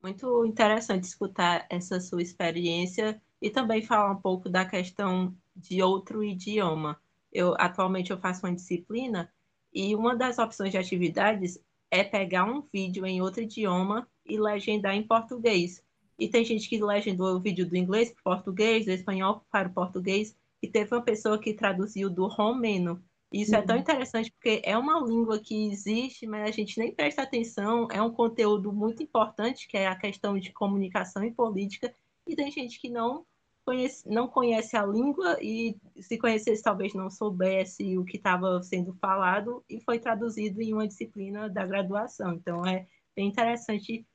Muito 0.02 0.44
interessante 0.44 1.04
escutar 1.04 1.66
essa 1.70 2.00
sua 2.00 2.22
experiência 2.22 3.20
e 3.40 3.50
também 3.50 3.82
falar 3.82 4.12
um 4.12 4.20
pouco 4.20 4.48
da 4.48 4.64
questão 4.64 5.34
de 5.56 5.82
outro 5.82 6.22
idioma. 6.22 7.00
Eu 7.32 7.54
atualmente 7.58 8.10
eu 8.10 8.18
faço 8.18 8.46
uma 8.46 8.54
disciplina 8.54 9.28
e 9.72 9.94
uma 9.94 10.14
das 10.14 10.38
opções 10.38 10.70
de 10.70 10.78
atividades 10.78 11.58
é 11.90 12.04
pegar 12.04 12.44
um 12.44 12.62
vídeo 12.72 13.06
em 13.06 13.20
outro 13.20 13.42
idioma 13.42 14.08
e 14.24 14.38
legendar 14.38 14.94
em 14.94 15.06
português. 15.06 15.82
E 16.18 16.28
tem 16.28 16.44
gente 16.44 16.68
que 16.68 16.82
legendou 16.82 17.34
o 17.34 17.40
vídeo 17.40 17.66
do 17.66 17.76
inglês 17.76 18.12
para 18.12 18.20
o 18.20 18.36
português, 18.36 18.84
do 18.84 18.92
espanhol 18.92 19.44
para 19.50 19.68
o 19.68 19.72
português, 19.72 20.36
e 20.62 20.68
teve 20.68 20.94
uma 20.94 21.02
pessoa 21.02 21.38
que 21.38 21.54
traduziu 21.54 22.08
do 22.08 22.26
romeno. 22.28 23.02
Isso 23.32 23.52
uhum. 23.52 23.58
é 23.58 23.62
tão 23.62 23.76
uhum. 23.76 23.82
interessante 23.82 24.30
porque 24.30 24.62
é 24.64 24.76
uma 24.76 25.00
língua 25.00 25.38
que 25.38 25.68
existe, 25.70 26.26
mas 26.26 26.48
a 26.48 26.52
gente 26.52 26.78
nem 26.78 26.94
presta 26.94 27.22
atenção. 27.22 27.88
É 27.90 28.00
um 28.00 28.12
conteúdo 28.12 28.72
muito 28.72 29.02
importante, 29.02 29.66
que 29.66 29.76
é 29.76 29.86
a 29.86 29.96
questão 29.96 30.38
de 30.38 30.52
comunicação 30.52 31.24
e 31.24 31.32
política, 31.32 31.94
e 32.26 32.36
tem 32.36 32.50
gente 32.50 32.78
que 32.78 32.88
não 32.88 33.26
conhece, 33.64 34.08
não 34.08 34.28
conhece 34.28 34.76
a 34.76 34.84
língua 34.84 35.38
e 35.40 35.76
se 36.00 36.18
conhecesse 36.18 36.62
talvez 36.62 36.94
não 36.94 37.10
soubesse 37.10 37.96
o 37.98 38.04
que 38.04 38.16
estava 38.16 38.62
sendo 38.62 38.94
falado 38.94 39.64
e 39.68 39.80
foi 39.80 39.98
traduzido 39.98 40.60
em 40.60 40.72
uma 40.72 40.86
disciplina 40.86 41.48
da 41.48 41.66
graduação. 41.66 42.34
Então 42.34 42.66
é 42.66 42.86
bem 43.14 43.28
interessante. 43.28 44.06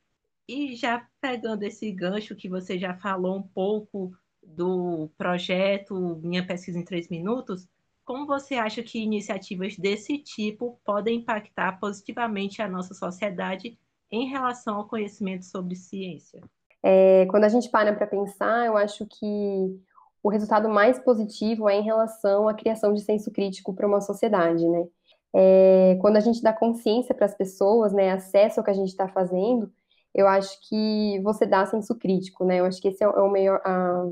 E 0.48 0.76
já 0.76 1.06
pegando 1.20 1.64
esse 1.64 1.92
gancho 1.92 2.36
que 2.36 2.50
você 2.50 2.78
já 2.78 2.94
falou 2.96 3.38
um 3.38 3.44
pouco 3.44 4.14
do 4.42 5.10
projeto 5.18 6.20
Minha 6.24 6.46
Pesquisa 6.46 6.80
em 6.80 6.86
Três 6.86 7.10
Minutos, 7.10 7.68
como 8.06 8.26
você 8.26 8.56
acha 8.56 8.82
que 8.82 9.00
iniciativas 9.00 9.76
desse 9.78 10.18
tipo 10.18 10.80
podem 10.86 11.20
impactar 11.20 11.80
positivamente 11.80 12.62
a 12.62 12.70
nossa 12.70 12.94
sociedade 12.94 13.78
em 14.10 14.30
relação 14.30 14.78
ao 14.78 14.88
conhecimento 14.88 15.44
sobre 15.44 15.76
ciência? 15.76 16.42
É, 16.84 17.26
quando 17.28 17.44
a 17.44 17.50
gente 17.50 17.70
para 17.70 17.94
para 17.94 18.08
pensar, 18.08 18.66
eu 18.66 18.78
acho 18.78 19.06
que 19.06 19.80
o 20.24 20.30
resultado 20.30 20.70
mais 20.70 21.00
positivo 21.00 21.70
é 21.70 21.76
em 21.76 21.84
relação 21.84 22.48
à 22.48 22.54
criação 22.54 22.94
de 22.94 23.02
senso 23.02 23.32
crítico 23.32 23.74
para 23.74 23.88
uma 23.88 24.02
sociedade, 24.02 24.68
né? 24.68 24.88
É, 25.34 25.98
quando 26.02 26.18
a 26.18 26.20
gente 26.20 26.42
dá 26.42 26.54
consciência 26.54 27.14
para 27.14 27.26
as 27.26 27.36
pessoas, 27.36 27.94
né, 27.94 28.12
acesso 28.12 28.60
ao 28.60 28.64
que 28.64 28.72
a 28.72 28.74
gente 28.74 28.90
está 28.90 29.08
fazendo, 29.08 29.72
eu 30.14 30.28
acho 30.28 30.60
que 30.68 31.20
você 31.24 31.46
dá 31.46 31.66
senso 31.66 31.96
crítico, 31.96 32.44
né? 32.46 32.60
Eu 32.60 32.66
acho 32.66 32.82
que 32.82 32.88
esse 32.90 33.04
é 33.04 33.08
o 33.08 33.28
é 33.28 33.32
melhor, 33.32 33.62
a, 33.64 34.06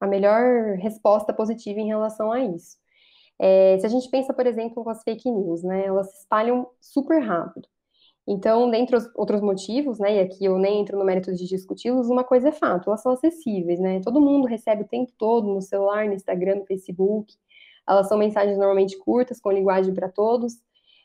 a 0.00 0.06
melhor 0.06 0.76
resposta 0.78 1.32
positiva 1.32 1.80
em 1.80 1.86
relação 1.86 2.32
a 2.32 2.40
isso. 2.40 2.76
É, 3.38 3.78
se 3.78 3.86
a 3.86 3.88
gente 3.88 4.10
pensa, 4.10 4.34
por 4.34 4.46
exemplo, 4.46 4.84
com 4.84 4.90
as 4.90 5.02
fake 5.02 5.30
news, 5.30 5.62
né? 5.62 5.86
Elas 5.86 6.10
se 6.12 6.20
espalham 6.20 6.68
super 6.80 7.20
rápido. 7.20 7.68
Então, 8.32 8.70
dentre 8.70 8.94
os 8.94 9.10
outros 9.16 9.40
motivos, 9.40 9.98
né, 9.98 10.14
e 10.14 10.20
aqui 10.20 10.44
eu 10.44 10.56
nem 10.56 10.80
entro 10.80 10.96
no 10.96 11.04
mérito 11.04 11.34
de 11.34 11.48
discuti-los, 11.48 12.08
uma 12.08 12.22
coisa 12.22 12.50
é 12.50 12.52
fato, 12.52 12.88
elas 12.88 13.02
são 13.02 13.10
acessíveis, 13.10 13.80
né? 13.80 14.00
Todo 14.04 14.20
mundo 14.20 14.46
recebe 14.46 14.82
o 14.82 14.86
tempo 14.86 15.10
todo 15.18 15.52
no 15.52 15.60
celular, 15.60 16.06
no 16.06 16.14
Instagram, 16.14 16.60
no 16.60 16.64
Facebook. 16.64 17.34
Elas 17.88 18.06
são 18.08 18.16
mensagens 18.16 18.56
normalmente 18.56 18.96
curtas, 18.98 19.40
com 19.40 19.50
linguagem 19.50 19.92
para 19.92 20.08
todos. 20.08 20.54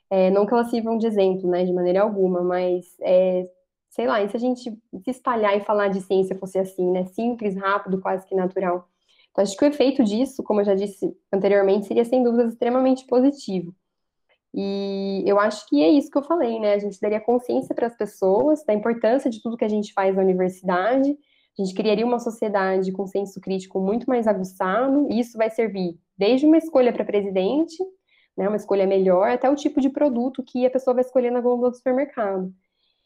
É, 0.08 0.30
não 0.30 0.46
que 0.46 0.54
elas 0.54 0.70
sirvam 0.70 1.00
de 1.00 1.08
exemplo, 1.08 1.50
né, 1.50 1.64
de 1.66 1.74
maneira 1.74 2.04
alguma, 2.04 2.44
mas, 2.44 2.96
é, 3.02 3.50
sei 3.90 4.06
lá, 4.06 4.22
e 4.22 4.30
se 4.30 4.38
a 4.38 4.40
gente 4.40 4.62
se 5.04 5.10
espalhar 5.10 5.58
e 5.58 5.62
falar 5.62 5.88
de 5.88 6.02
ciência 6.02 6.38
fosse 6.38 6.60
assim, 6.60 6.92
né, 6.92 7.06
simples, 7.06 7.56
rápido, 7.58 8.00
quase 8.00 8.28
que 8.28 8.36
natural. 8.36 8.88
Então, 9.32 9.44
acho 9.44 9.58
que 9.58 9.66
o 9.66 9.68
efeito 9.68 10.04
disso, 10.04 10.44
como 10.44 10.62
eu 10.62 10.66
já 10.66 10.76
disse 10.76 11.12
anteriormente, 11.34 11.88
seria 11.88 12.06
sem 12.06 12.22
dúvida 12.22 12.50
extremamente 12.50 13.04
positivo. 13.08 13.74
E 14.58 15.22
eu 15.26 15.38
acho 15.38 15.68
que 15.68 15.84
é 15.84 15.90
isso 15.90 16.10
que 16.10 16.18
eu 16.18 16.24
falei, 16.24 16.60
né? 16.62 16.76
A 16.76 16.80
gente 16.80 16.98
daria 17.02 17.20
consciência 17.20 17.76
para 17.76 17.88
as 17.88 17.96
pessoas 17.98 18.64
da 18.64 18.74
importância 18.74 19.30
de 19.30 19.42
tudo 19.42 19.58
que 19.58 19.66
a 19.66 19.70
gente 19.70 19.92
faz 19.92 20.16
na 20.16 20.22
universidade. 20.22 21.12
A 21.60 21.62
gente 21.62 21.76
criaria 21.76 22.06
uma 22.06 22.20
sociedade 22.20 22.90
com 22.94 23.06
senso 23.06 23.42
crítico 23.42 23.82
muito 23.82 24.08
mais 24.08 24.28
aguçado, 24.28 25.08
e 25.12 25.20
isso 25.20 25.38
vai 25.38 25.50
servir 25.50 26.00
desde 26.18 26.46
uma 26.46 26.58
escolha 26.58 26.94
para 26.94 27.04
presidente, 27.04 27.76
né, 28.38 28.48
uma 28.48 28.56
escolha 28.56 28.88
melhor, 28.88 29.30
até 29.30 29.50
o 29.50 29.56
tipo 29.56 29.82
de 29.82 29.90
produto 29.90 30.44
que 30.44 30.66
a 30.66 30.70
pessoa 30.70 30.94
vai 30.94 31.02
escolher 31.04 31.32
na 31.32 31.42
gôndola 31.42 31.72
do 31.72 31.78
supermercado. 31.78 32.54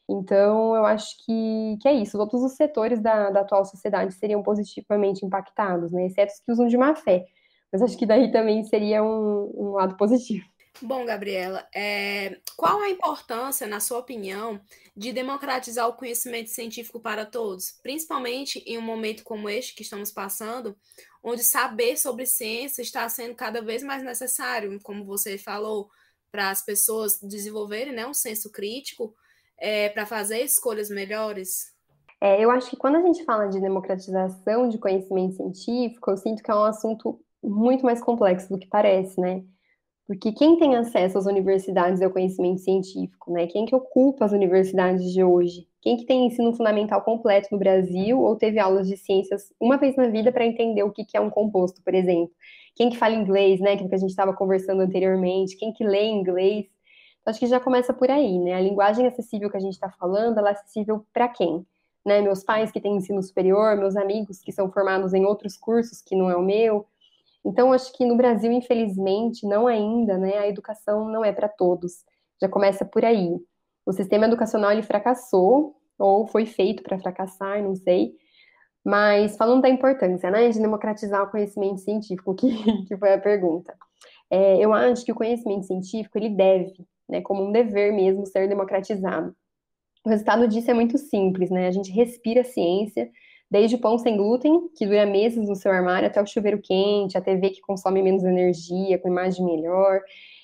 Então, 0.07 0.75
eu 0.75 0.85
acho 0.85 1.17
que, 1.25 1.77
que 1.81 1.87
é 1.87 1.93
isso. 1.93 2.17
Todos 2.17 2.43
os 2.43 2.53
setores 2.53 2.99
da, 2.99 3.29
da 3.31 3.41
atual 3.41 3.65
sociedade 3.65 4.13
seriam 4.13 4.41
positivamente 4.43 5.25
impactados, 5.25 5.91
né? 5.91 6.07
Exceto 6.07 6.33
os 6.33 6.39
que 6.39 6.51
usam 6.51 6.67
de 6.67 6.77
má 6.77 6.95
fé. 6.95 7.25
Mas 7.71 7.81
acho 7.83 7.97
que 7.97 8.05
daí 8.07 8.31
também 8.31 8.63
seria 8.63 9.03
um, 9.03 9.51
um 9.55 9.71
lado 9.73 9.95
positivo. 9.97 10.45
Bom, 10.81 11.05
Gabriela, 11.05 11.67
é, 11.75 12.37
qual 12.55 12.79
a 12.79 12.89
importância, 12.89 13.67
na 13.67 13.81
sua 13.81 13.99
opinião, 13.99 14.61
de 14.95 15.11
democratizar 15.11 15.87
o 15.89 15.93
conhecimento 15.93 16.49
científico 16.49 17.01
para 17.01 17.25
todos, 17.25 17.77
principalmente 17.83 18.59
em 18.65 18.77
um 18.77 18.81
momento 18.81 19.23
como 19.23 19.49
este 19.49 19.75
que 19.75 19.81
estamos 19.81 20.09
passando, 20.09 20.77
onde 21.21 21.43
saber 21.43 21.97
sobre 21.97 22.25
ciência 22.25 22.81
está 22.81 23.07
sendo 23.09 23.35
cada 23.35 23.61
vez 23.61 23.83
mais 23.83 24.01
necessário, 24.01 24.79
como 24.81 25.03
você 25.03 25.37
falou, 25.37 25.89
para 26.31 26.49
as 26.49 26.63
pessoas 26.63 27.19
desenvolverem 27.21 27.93
né, 27.93 28.07
um 28.07 28.13
senso 28.13 28.49
crítico 28.49 29.13
é, 29.57 29.89
para 29.89 30.05
fazer 30.05 30.41
escolhas 30.43 30.89
melhores? 30.89 31.73
É, 32.21 32.41
eu 32.43 32.49
acho 32.51 32.69
que 32.69 32.77
quando 32.77 32.95
a 32.95 33.01
gente 33.01 33.25
fala 33.25 33.47
de 33.47 33.59
democratização 33.59 34.69
de 34.69 34.77
conhecimento 34.77 35.35
científico, 35.35 36.09
eu 36.09 36.17
sinto 36.17 36.41
que 36.41 36.51
é 36.51 36.55
um 36.55 36.63
assunto 36.63 37.19
muito 37.43 37.83
mais 37.83 38.01
complexo 38.01 38.49
do 38.49 38.59
que 38.59 38.67
parece, 38.67 39.19
né? 39.19 39.43
Porque 40.09 40.31
quem 40.31 40.57
tem 40.57 40.75
acesso 40.75 41.19
às 41.19 41.27
universidades 41.27 42.01
ao 42.01 42.09
conhecimento 42.09 42.61
científico, 42.61 43.31
né? 43.31 43.45
Quem 43.45 43.67
que 43.67 43.75
ocupa 43.75 44.25
as 44.25 44.31
universidades 44.31 45.13
de 45.13 45.23
hoje? 45.23 45.67
Quem 45.83 45.97
que 45.97 46.05
tem 46.07 46.25
ensino 46.25 46.51
fundamental 46.51 47.03
completo 47.03 47.49
no 47.51 47.59
Brasil 47.59 48.19
ou 48.19 48.35
teve 48.35 48.57
aulas 48.57 48.87
de 48.87 48.97
ciências 48.97 49.53
uma 49.59 49.77
vez 49.77 49.95
na 49.95 50.07
vida 50.07 50.31
para 50.31 50.43
entender 50.43 50.81
o 50.81 50.89
que, 50.89 51.05
que 51.05 51.15
é 51.15 51.21
um 51.21 51.29
composto, 51.29 51.83
por 51.83 51.93
exemplo? 51.93 52.31
Quem 52.75 52.89
que 52.89 52.97
fala 52.97 53.13
inglês, 53.13 53.59
né? 53.59 53.77
Que 53.77 53.83
a 53.83 53.97
gente 53.99 54.09
estava 54.09 54.33
conversando 54.33 54.81
anteriormente, 54.81 55.55
quem 55.55 55.71
que 55.71 55.83
lê 55.83 56.07
inglês? 56.07 56.65
Então, 57.21 57.29
acho 57.29 57.39
que 57.39 57.45
já 57.45 57.59
começa 57.59 57.93
por 57.93 58.09
aí, 58.09 58.39
né? 58.39 58.55
A 58.55 58.61
linguagem 58.61 59.05
acessível 59.05 59.47
que 59.47 59.57
a 59.57 59.61
gente 59.61 59.73
está 59.73 59.91
falando, 59.91 60.39
ela 60.39 60.49
é 60.49 60.53
acessível 60.53 61.05
para 61.13 61.27
quem? 61.27 61.63
Né? 62.03 62.19
Meus 62.19 62.43
pais 62.43 62.71
que 62.71 62.81
têm 62.81 62.95
ensino 62.95 63.21
superior, 63.21 63.77
meus 63.77 63.95
amigos 63.95 64.39
que 64.39 64.51
são 64.51 64.71
formados 64.71 65.13
em 65.13 65.23
outros 65.23 65.55
cursos 65.55 66.01
que 66.01 66.15
não 66.15 66.31
é 66.31 66.35
o 66.35 66.41
meu. 66.41 66.87
Então, 67.45 67.71
acho 67.73 67.91
que 67.93 68.05
no 68.05 68.17
Brasil, 68.17 68.51
infelizmente, 68.51 69.45
não 69.45 69.67
ainda, 69.67 70.17
né? 70.17 70.37
A 70.37 70.47
educação 70.47 71.07
não 71.09 71.23
é 71.23 71.31
para 71.31 71.47
todos. 71.47 72.03
Já 72.41 72.49
começa 72.49 72.85
por 72.85 73.05
aí 73.05 73.39
o 73.89 73.91
sistema 73.91 74.27
educacional 74.27 74.71
ele 74.71 74.83
fracassou, 74.83 75.75
ou 75.97 76.27
foi 76.27 76.45
feito 76.45 76.83
para 76.83 76.99
fracassar, 76.99 77.61
não 77.63 77.75
sei. 77.75 78.13
Mas 78.85 79.35
falando 79.35 79.63
da 79.63 79.69
importância, 79.69 80.29
né, 80.29 80.47
de 80.47 80.59
democratizar 80.59 81.23
o 81.23 81.31
conhecimento 81.31 81.79
científico, 81.81 82.35
que, 82.37 82.85
que 82.85 82.95
foi 82.95 83.13
a 83.13 83.19
pergunta. 83.19 83.75
É, 84.29 84.63
eu 84.63 84.73
acho 84.73 85.03
que 85.03 85.11
o 85.11 85.15
conhecimento 85.15 85.65
científico, 85.65 86.19
ele 86.19 86.29
deve, 86.29 86.85
né, 87.09 87.19
como 87.21 87.43
um 87.43 87.51
dever 87.51 87.91
mesmo, 87.91 88.27
ser 88.27 88.47
democratizado. 88.47 89.35
O 90.05 90.09
resultado 90.09 90.47
disso 90.47 90.69
é 90.69 90.73
muito 90.75 90.97
simples, 90.99 91.49
né, 91.49 91.67
a 91.67 91.71
gente 91.71 91.91
respira 91.91 92.43
ciência, 92.43 93.09
desde 93.49 93.75
o 93.75 93.79
pão 93.79 93.97
sem 93.97 94.15
glúten, 94.15 94.69
que 94.75 94.85
dura 94.85 95.05
meses 95.05 95.47
no 95.47 95.55
seu 95.55 95.71
armário, 95.71 96.07
até 96.07 96.21
o 96.21 96.25
chuveiro 96.25 96.61
quente, 96.61 97.17
a 97.17 97.21
TV 97.21 97.49
que 97.49 97.61
consome 97.61 98.01
menos 98.01 98.23
energia, 98.23 98.99
com 98.99 99.07
imagem 99.07 99.45
melhor. 99.45 100.01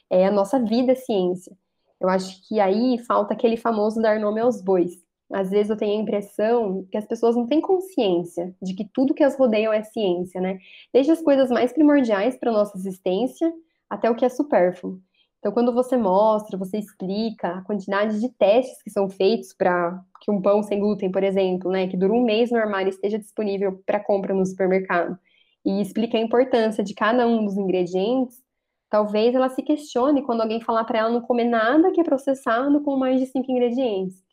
É, 0.09 0.25
a 0.25 0.31
nossa 0.31 0.59
vida 0.59 0.93
é 0.93 0.95
ciência. 0.95 1.55
Eu 1.99 2.09
acho 2.09 2.47
que 2.47 2.59
aí 2.59 2.97
falta 2.99 3.33
aquele 3.33 3.57
famoso 3.57 4.01
dar 4.01 4.19
nome 4.19 4.41
aos 4.41 4.61
bois. 4.61 5.03
Às 5.31 5.49
vezes 5.49 5.69
eu 5.69 5.77
tenho 5.77 5.97
a 5.97 6.01
impressão 6.01 6.85
que 6.91 6.97
as 6.97 7.05
pessoas 7.05 7.35
não 7.35 7.47
têm 7.47 7.59
consciência 7.59 8.55
de 8.61 8.75
que 8.75 8.85
tudo 8.93 9.13
que 9.13 9.23
as 9.23 9.35
rodeiam 9.35 9.73
é 9.73 9.81
ciência, 9.81 10.39
né? 10.39 10.59
Desde 10.93 11.11
as 11.11 11.21
coisas 11.21 11.49
mais 11.49 11.73
primordiais 11.73 12.37
para 12.37 12.51
nossa 12.51 12.77
existência 12.77 13.51
até 13.89 14.09
o 14.09 14.15
que 14.15 14.25
é 14.25 14.29
supérfluo. 14.29 15.01
Então, 15.39 15.51
quando 15.51 15.73
você 15.73 15.95
mostra, 15.95 16.57
você 16.57 16.77
explica 16.77 17.59
a 17.59 17.61
quantidade 17.63 18.19
de 18.19 18.29
testes 18.29 18.81
que 18.81 18.89
são 18.89 19.09
feitos 19.09 19.53
para 19.53 20.01
que 20.21 20.31
um 20.31 20.41
pão 20.41 20.63
sem 20.63 20.79
glúten, 20.79 21.11
por 21.11 21.23
exemplo, 21.23 21.71
né, 21.71 21.87
que 21.87 21.97
dura 21.97 22.13
um 22.13 22.23
mês 22.23 22.51
no 22.51 22.57
armário, 22.57 22.89
esteja 22.89 23.19
disponível 23.19 23.81
para 23.85 23.99
compra 23.99 24.33
no 24.33 24.45
supermercado, 24.45 25.17
e 25.63 25.81
explica 25.81 26.17
a 26.17 26.21
importância 26.21 26.83
de 26.83 26.93
cada 26.95 27.27
um 27.27 27.45
dos 27.45 27.57
ingredientes, 27.57 28.43
Talvez 28.89 29.35
ela 29.35 29.49
se 29.49 29.61
questione 29.61 30.23
quando 30.23 30.41
alguém 30.41 30.61
falar 30.61 30.85
para 30.85 30.99
ela 30.99 31.09
não 31.09 31.21
comer 31.21 31.45
nada 31.45 31.91
que 31.91 31.99
é 31.99 32.03
processado 32.03 32.81
com 32.81 32.95
mais 32.97 33.19
de 33.19 33.25
cinco 33.27 33.51
ingredientes. 33.51 34.23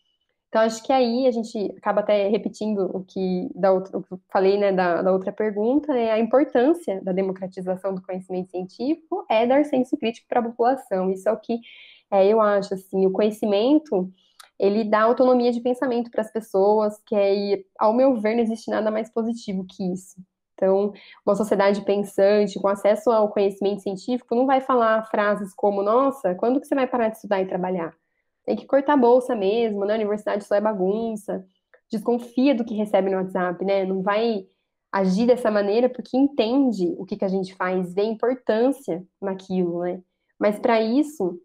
Então, 0.53 0.61
acho 0.61 0.83
que 0.83 0.93
aí 0.93 1.27
a 1.27 1.31
gente 1.31 1.75
acaba 1.79 2.01
até 2.01 2.29
repetindo 2.29 2.81
o 2.95 3.03
que, 3.03 3.49
da 3.55 3.73
outra, 3.73 3.97
o 3.97 4.03
que 4.03 4.15
falei 4.31 4.59
né, 4.59 4.71
da, 4.71 5.01
da 5.01 5.11
outra 5.11 5.33
pergunta, 5.33 5.97
é 5.97 6.13
a 6.13 6.19
importância 6.19 7.01
da 7.03 7.11
democratização 7.11 7.95
do 7.95 8.03
conhecimento 8.03 8.51
científico 8.51 9.25
é 9.31 9.47
dar 9.47 9.65
senso 9.65 9.97
crítico 9.97 10.29
para 10.29 10.41
a 10.41 10.43
população. 10.43 11.11
Isso 11.11 11.27
é 11.27 11.33
o 11.33 11.39
que 11.39 11.59
é, 12.11 12.27
eu 12.29 12.39
acho, 12.39 12.75
assim, 12.75 13.07
o 13.07 13.11
conhecimento, 13.11 14.13
ele 14.59 14.85
dá 14.85 15.01
autonomia 15.05 15.51
de 15.53 15.61
pensamento 15.63 16.11
para 16.11 16.21
as 16.21 16.31
pessoas, 16.31 17.01
que 17.07 17.15
é, 17.17 17.65
ao 17.79 17.95
meu 17.95 18.21
ver, 18.21 18.35
não 18.35 18.43
existe 18.43 18.71
nada 18.71 18.91
mais 18.91 19.11
positivo 19.11 19.65
que 19.67 19.83
isso. 19.91 20.21
Então, 20.53 20.93
uma 21.25 21.35
sociedade 21.35 21.83
pensante, 21.83 22.61
com 22.61 22.69
acesso 22.69 23.11
ao 23.11 23.31
conhecimento 23.31 23.81
científico, 23.81 24.35
não 24.35 24.45
vai 24.47 24.61
falar 24.61 25.03
frases 25.11 25.55
como: 25.55 25.83
nossa, 25.83 26.35
quando 26.35 26.61
que 26.61 26.67
você 26.67 26.75
vai 26.75 26.87
parar 26.87 27.09
de 27.09 27.17
estudar 27.17 27.41
e 27.41 27.47
trabalhar? 27.47 28.02
Tem 28.45 28.57
que 28.57 28.67
cortar 28.67 28.95
a 28.95 28.97
bolsa 28.97 29.35
mesmo, 29.35 29.85
né? 29.85 29.95
A 29.95 29.97
universidade 29.97 30.45
só 30.45 30.55
é 30.55 30.61
bagunça. 30.61 31.45
Desconfia 31.91 32.55
do 32.55 32.65
que 32.65 32.75
recebe 32.75 33.11
no 33.11 33.17
WhatsApp, 33.19 33.65
né? 33.65 33.85
Não 33.85 34.03
vai 34.03 34.47
agir 34.91 35.27
dessa 35.27 35.51
maneira 35.51 35.89
porque 35.89 36.17
entende 36.17 36.95
o 36.99 37.07
que, 37.07 37.17
que 37.17 37.25
a 37.25 37.29
gente 37.29 37.55
faz, 37.55 37.95
vê 37.95 38.03
importância 38.03 39.05
naquilo, 39.21 39.81
né? 39.81 40.01
Mas 40.39 40.59
para 40.59 40.81
isso, 40.83 41.41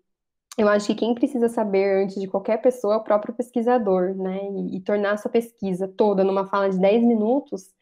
eu 0.57 0.67
acho 0.67 0.87
que 0.87 0.95
quem 0.95 1.13
precisa 1.13 1.47
saber 1.49 2.03
antes 2.03 2.19
de 2.19 2.27
qualquer 2.27 2.61
pessoa 2.61 2.95
é 2.95 2.97
o 2.97 3.03
próprio 3.03 3.33
pesquisador, 3.33 4.15
né? 4.15 4.39
E, 4.51 4.77
e 4.77 4.81
tornar 4.81 5.13
a 5.13 5.17
sua 5.17 5.31
pesquisa 5.31 5.87
toda 5.87 6.23
numa 6.23 6.47
fala 6.47 6.69
de 6.69 6.79
10 6.79 7.03
minutos 7.03 7.77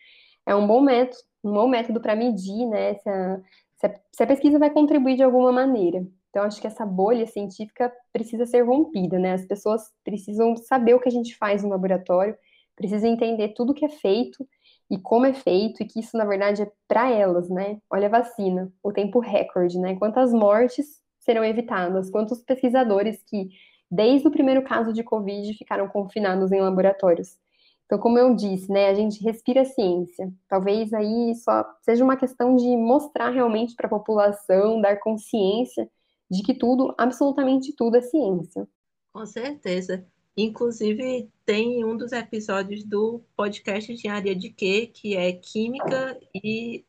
é 0.46 0.56
um 0.56 0.68
bom 0.68 0.82
método, 0.82 1.24
um 1.44 1.52
bom 1.54 1.68
método 1.68 2.00
para 2.00 2.16
medir, 2.16 2.68
né, 2.68 2.96
se 2.96 3.10
a, 3.10 3.42
se, 3.78 3.88
a, 3.88 4.00
se 4.12 4.24
a, 4.24 4.28
pesquisa 4.28 4.60
vai 4.60 4.70
contribuir 4.70 5.16
de 5.16 5.24
alguma 5.24 5.52
maneira. 5.52 6.06
Então, 6.36 6.44
acho 6.44 6.60
que 6.60 6.68
essa 6.68 6.86
bolha 6.86 7.26
científica 7.26 7.90
precisa 8.12 8.46
ser 8.46 8.62
rompida, 8.62 9.18
né? 9.18 9.32
As 9.32 9.46
pessoas 9.46 9.94
precisam 10.04 10.54
saber 10.58 10.94
o 10.94 11.00
que 11.00 11.08
a 11.08 11.12
gente 11.12 11.34
faz 11.38 11.64
no 11.64 11.70
laboratório, 11.70 12.36
precisam 12.76 13.10
entender 13.10 13.54
tudo 13.54 13.74
que 13.74 13.86
é 13.86 13.90
feito 13.90 14.46
e 14.92 14.98
como 14.98 15.26
é 15.26 15.34
feito, 15.34 15.82
e 15.82 15.86
que 15.86 16.02
isso, 16.02 16.18
na 16.18 16.26
verdade, 16.26 16.64
é 16.64 16.72
para 16.90 17.10
elas, 17.10 17.50
né? 17.50 17.78
Olha 17.90 18.08
a 18.08 18.10
vacina, 18.10 18.70
o 18.84 18.92
tempo 18.92 19.20
recorde, 19.20 19.80
né? 19.80 19.96
Quantas 19.96 20.34
mortes 20.34 21.02
serão 21.20 21.42
evitadas, 21.42 22.10
quantos 22.10 22.42
pesquisadores 22.42 23.24
que, 23.24 23.48
desde 23.90 24.28
o 24.28 24.32
primeiro 24.32 24.62
caso 24.62 24.92
de 24.92 25.04
Covid, 25.04 25.54
ficaram 25.58 25.88
confinados 25.88 26.52
em 26.52 26.60
laboratórios. 26.60 27.38
Então, 27.86 27.98
como 27.98 28.20
eu 28.20 28.36
disse, 28.36 28.70
né, 28.70 28.90
a 28.90 28.94
gente 28.94 29.24
respira 29.24 29.64
ciência. 29.64 30.34
Talvez 30.50 30.92
aí 30.92 31.34
só 31.36 31.66
seja 31.82 32.04
uma 32.04 32.18
questão 32.18 32.58
de 32.58 32.76
mostrar 32.76 33.30
realmente 33.30 33.74
para 33.74 33.88
a 33.88 33.90
população, 33.90 34.82
dar 34.82 35.00
consciência 35.00 35.90
de 36.30 36.44
que 36.44 36.54
tudo, 36.54 36.94
absolutamente 36.98 37.74
tudo 37.74 37.98
é 37.98 38.02
ciência. 38.02 38.68
Com 39.14 39.26
certeza. 39.26 40.06
Inclusive, 40.38 41.30
tem 41.46 41.86
um 41.86 41.96
dos 41.96 42.12
episódios 42.12 42.84
do 42.84 43.22
podcast 43.36 43.92
Engenharia 43.92 44.36
de 44.36 44.50
Quê, 44.50 44.88
que 44.88 45.16
é 45.16 45.32
Química 45.32 46.20
e 46.34 46.86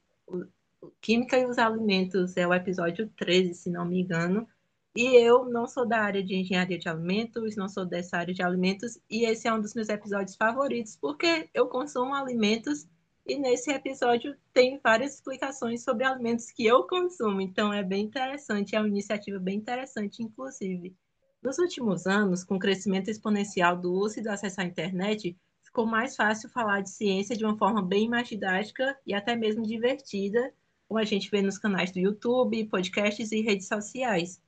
Química 1.00 1.38
e 1.38 1.46
os 1.46 1.58
Alimentos, 1.58 2.36
é 2.36 2.46
o 2.46 2.54
episódio 2.54 3.08
13, 3.16 3.54
se 3.54 3.70
não 3.70 3.84
me 3.84 4.00
engano, 4.00 4.48
e 4.96 5.14
eu 5.16 5.44
não 5.44 5.68
sou 5.68 5.86
da 5.86 6.00
área 6.00 6.22
de 6.22 6.34
engenharia 6.34 6.78
de 6.78 6.88
alimentos, 6.88 7.54
não 7.54 7.68
sou 7.68 7.84
dessa 7.84 8.16
área 8.16 8.34
de 8.34 8.42
alimentos, 8.42 8.98
e 9.10 9.24
esse 9.24 9.46
é 9.46 9.52
um 9.52 9.60
dos 9.60 9.74
meus 9.74 9.88
episódios 9.88 10.36
favoritos, 10.36 10.96
porque 10.96 11.48
eu 11.54 11.68
consumo 11.68 12.14
alimentos 12.14 12.88
e 13.26 13.36
nesse 13.36 13.72
episódio 13.72 14.36
tem 14.52 14.78
várias 14.82 15.14
explicações 15.14 15.82
sobre 15.82 16.04
alimentos 16.04 16.50
que 16.52 16.64
eu 16.64 16.84
consumo, 16.84 17.40
então 17.40 17.72
é 17.72 17.82
bem 17.82 18.04
interessante, 18.04 18.76
é 18.76 18.78
uma 18.78 18.88
iniciativa 18.88 19.38
bem 19.38 19.58
interessante, 19.58 20.22
inclusive. 20.22 20.94
Nos 21.42 21.58
últimos 21.58 22.06
anos, 22.06 22.44
com 22.44 22.54
o 22.54 22.58
crescimento 22.58 23.10
exponencial 23.10 23.76
do 23.76 23.92
uso 23.92 24.20
e 24.20 24.22
do 24.22 24.30
acesso 24.30 24.60
à 24.60 24.64
internet, 24.64 25.36
ficou 25.62 25.84
mais 25.84 26.14
fácil 26.14 26.48
falar 26.48 26.82
de 26.82 26.90
ciência 26.90 27.36
de 27.36 27.44
uma 27.44 27.58
forma 27.58 27.82
bem 27.82 28.08
mais 28.08 28.28
didática 28.28 28.96
e 29.04 29.12
até 29.12 29.34
mesmo 29.34 29.66
divertida, 29.66 30.54
como 30.88 31.00
a 31.00 31.04
gente 31.04 31.28
vê 31.28 31.42
nos 31.42 31.58
canais 31.58 31.90
do 31.90 31.98
YouTube, 31.98 32.64
podcasts 32.66 33.32
e 33.32 33.40
redes 33.40 33.66
sociais. 33.66 34.40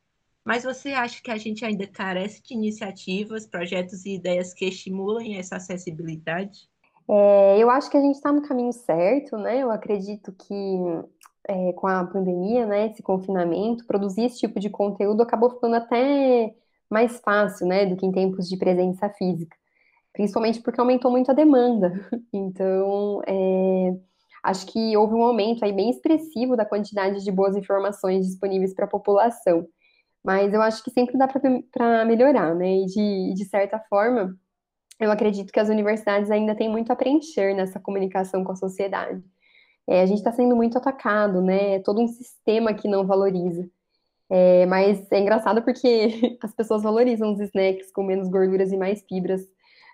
Mas 0.44 0.62
você 0.62 0.90
acha 0.90 1.20
que 1.20 1.30
a 1.32 1.36
gente 1.36 1.64
ainda 1.64 1.86
carece 1.86 2.42
de 2.42 2.54
iniciativas, 2.54 3.46
projetos 3.46 4.06
e 4.06 4.14
ideias 4.14 4.54
que 4.54 4.66
estimulem 4.66 5.36
essa 5.36 5.56
acessibilidade? 5.56 6.70
É, 7.10 7.58
eu 7.58 7.70
acho 7.70 7.90
que 7.90 7.96
a 7.96 8.00
gente 8.00 8.16
está 8.16 8.32
no 8.32 8.42
caminho 8.42 8.72
certo, 8.72 9.36
né? 9.38 9.62
Eu 9.62 9.70
acredito 9.70 10.32
que 10.32 10.54
é, 11.48 11.72
com 11.72 11.86
a 11.86 12.04
pandemia, 12.04 12.66
né, 12.66 12.88
esse 12.88 13.02
confinamento, 13.02 13.86
produzir 13.86 14.24
esse 14.26 14.38
tipo 14.38 14.60
de 14.60 14.68
conteúdo 14.68 15.22
acabou 15.22 15.50
ficando 15.50 15.76
até 15.76 16.54
mais 16.90 17.18
fácil, 17.20 17.66
né, 17.66 17.86
do 17.86 17.96
que 17.96 18.06
em 18.06 18.12
tempos 18.12 18.48
de 18.48 18.56
presença 18.56 19.08
física, 19.10 19.56
principalmente 20.12 20.60
porque 20.62 20.80
aumentou 20.80 21.10
muito 21.10 21.30
a 21.30 21.34
demanda. 21.34 21.92
Então, 22.32 23.22
é, 23.26 23.96
acho 24.44 24.66
que 24.66 24.96
houve 24.96 25.14
um 25.14 25.22
aumento 25.22 25.64
aí 25.64 25.72
bem 25.72 25.90
expressivo 25.90 26.56
da 26.56 26.64
quantidade 26.66 27.24
de 27.24 27.32
boas 27.32 27.56
informações 27.56 28.26
disponíveis 28.26 28.74
para 28.74 28.84
a 28.86 28.88
população. 28.88 29.66
Mas 30.24 30.52
eu 30.52 30.62
acho 30.62 30.82
que 30.84 30.90
sempre 30.90 31.16
dá 31.18 31.28
para 31.28 32.04
melhorar, 32.04 32.54
né? 32.54 32.78
E 32.82 32.86
de, 32.86 33.34
de 33.34 33.44
certa 33.46 33.78
forma, 33.88 34.36
eu 34.98 35.10
acredito 35.10 35.52
que 35.52 35.60
as 35.60 35.68
universidades 35.68 36.30
ainda 36.30 36.54
têm 36.54 36.68
muito 36.68 36.92
a 36.92 36.96
preencher 36.96 37.54
nessa 37.54 37.78
comunicação 37.80 38.44
com 38.44 38.52
a 38.52 38.56
sociedade. 38.56 39.22
É, 39.86 40.02
a 40.02 40.06
gente 40.06 40.18
está 40.18 40.32
sendo 40.32 40.54
muito 40.56 40.76
atacado, 40.76 41.40
né? 41.40 41.76
É 41.76 41.78
todo 41.80 42.00
um 42.00 42.08
sistema 42.08 42.74
que 42.74 42.88
não 42.88 43.06
valoriza. 43.06 43.68
É, 44.30 44.66
mas 44.66 45.10
é 45.10 45.18
engraçado 45.18 45.62
porque 45.62 46.36
as 46.42 46.54
pessoas 46.54 46.82
valorizam 46.82 47.32
os 47.32 47.40
snacks 47.40 47.90
com 47.92 48.02
menos 48.02 48.28
gorduras 48.28 48.72
e 48.72 48.76
mais 48.76 49.02
fibras 49.08 49.42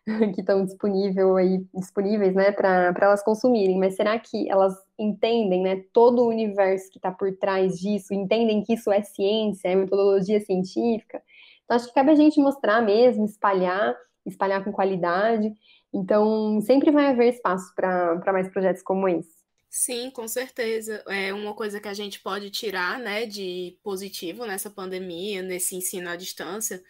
que 0.34 0.40
estão 0.40 0.64
disponível 0.64 1.36
aí, 1.36 1.64
disponíveis, 1.74 2.34
né, 2.34 2.52
para 2.52 2.92
elas 3.00 3.22
consumirem, 3.22 3.78
mas 3.78 3.96
será 3.96 4.18
que 4.18 4.50
elas 4.50 4.74
entendem, 4.98 5.62
né, 5.62 5.82
todo 5.92 6.22
o 6.22 6.28
universo 6.28 6.90
que 6.90 6.98
está 6.98 7.10
por 7.10 7.34
trás 7.36 7.78
disso, 7.78 8.12
entendem 8.12 8.62
que 8.62 8.74
isso 8.74 8.92
é 8.92 9.02
ciência, 9.02 9.68
é 9.68 9.74
metodologia 9.74 10.40
científica? 10.40 11.22
Então, 11.64 11.76
acho 11.76 11.86
que 11.86 11.94
cabe 11.94 12.10
a 12.10 12.14
gente 12.14 12.40
mostrar 12.40 12.82
mesmo, 12.82 13.24
espalhar, 13.24 13.96
espalhar 14.26 14.64
com 14.64 14.72
qualidade. 14.72 15.52
Então, 15.92 16.60
sempre 16.60 16.90
vai 16.90 17.06
haver 17.06 17.34
espaço 17.34 17.72
para 17.74 18.32
mais 18.32 18.48
projetos 18.48 18.82
como 18.82 19.08
esse. 19.08 19.32
Sim, 19.70 20.10
com 20.10 20.28
certeza. 20.28 21.02
É 21.08 21.32
uma 21.32 21.52
coisa 21.52 21.80
que 21.80 21.88
a 21.88 21.94
gente 21.94 22.20
pode 22.20 22.50
tirar, 22.50 22.98
né, 22.98 23.26
de 23.26 23.76
positivo 23.82 24.46
nessa 24.46 24.70
pandemia, 24.70 25.42
nesse 25.42 25.74
ensino 25.74 26.08
à 26.08 26.16
distância, 26.16 26.82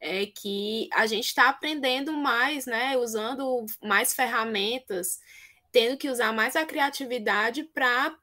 é 0.00 0.26
que 0.26 0.88
a 0.92 1.06
gente 1.06 1.26
está 1.26 1.48
aprendendo 1.48 2.12
mais, 2.12 2.66
né? 2.66 2.96
Usando 2.96 3.64
mais 3.82 4.14
ferramentas, 4.14 5.20
tendo 5.72 5.96
que 5.96 6.10
usar 6.10 6.32
mais 6.32 6.56
a 6.56 6.66
criatividade 6.66 7.64
para 7.64 8.14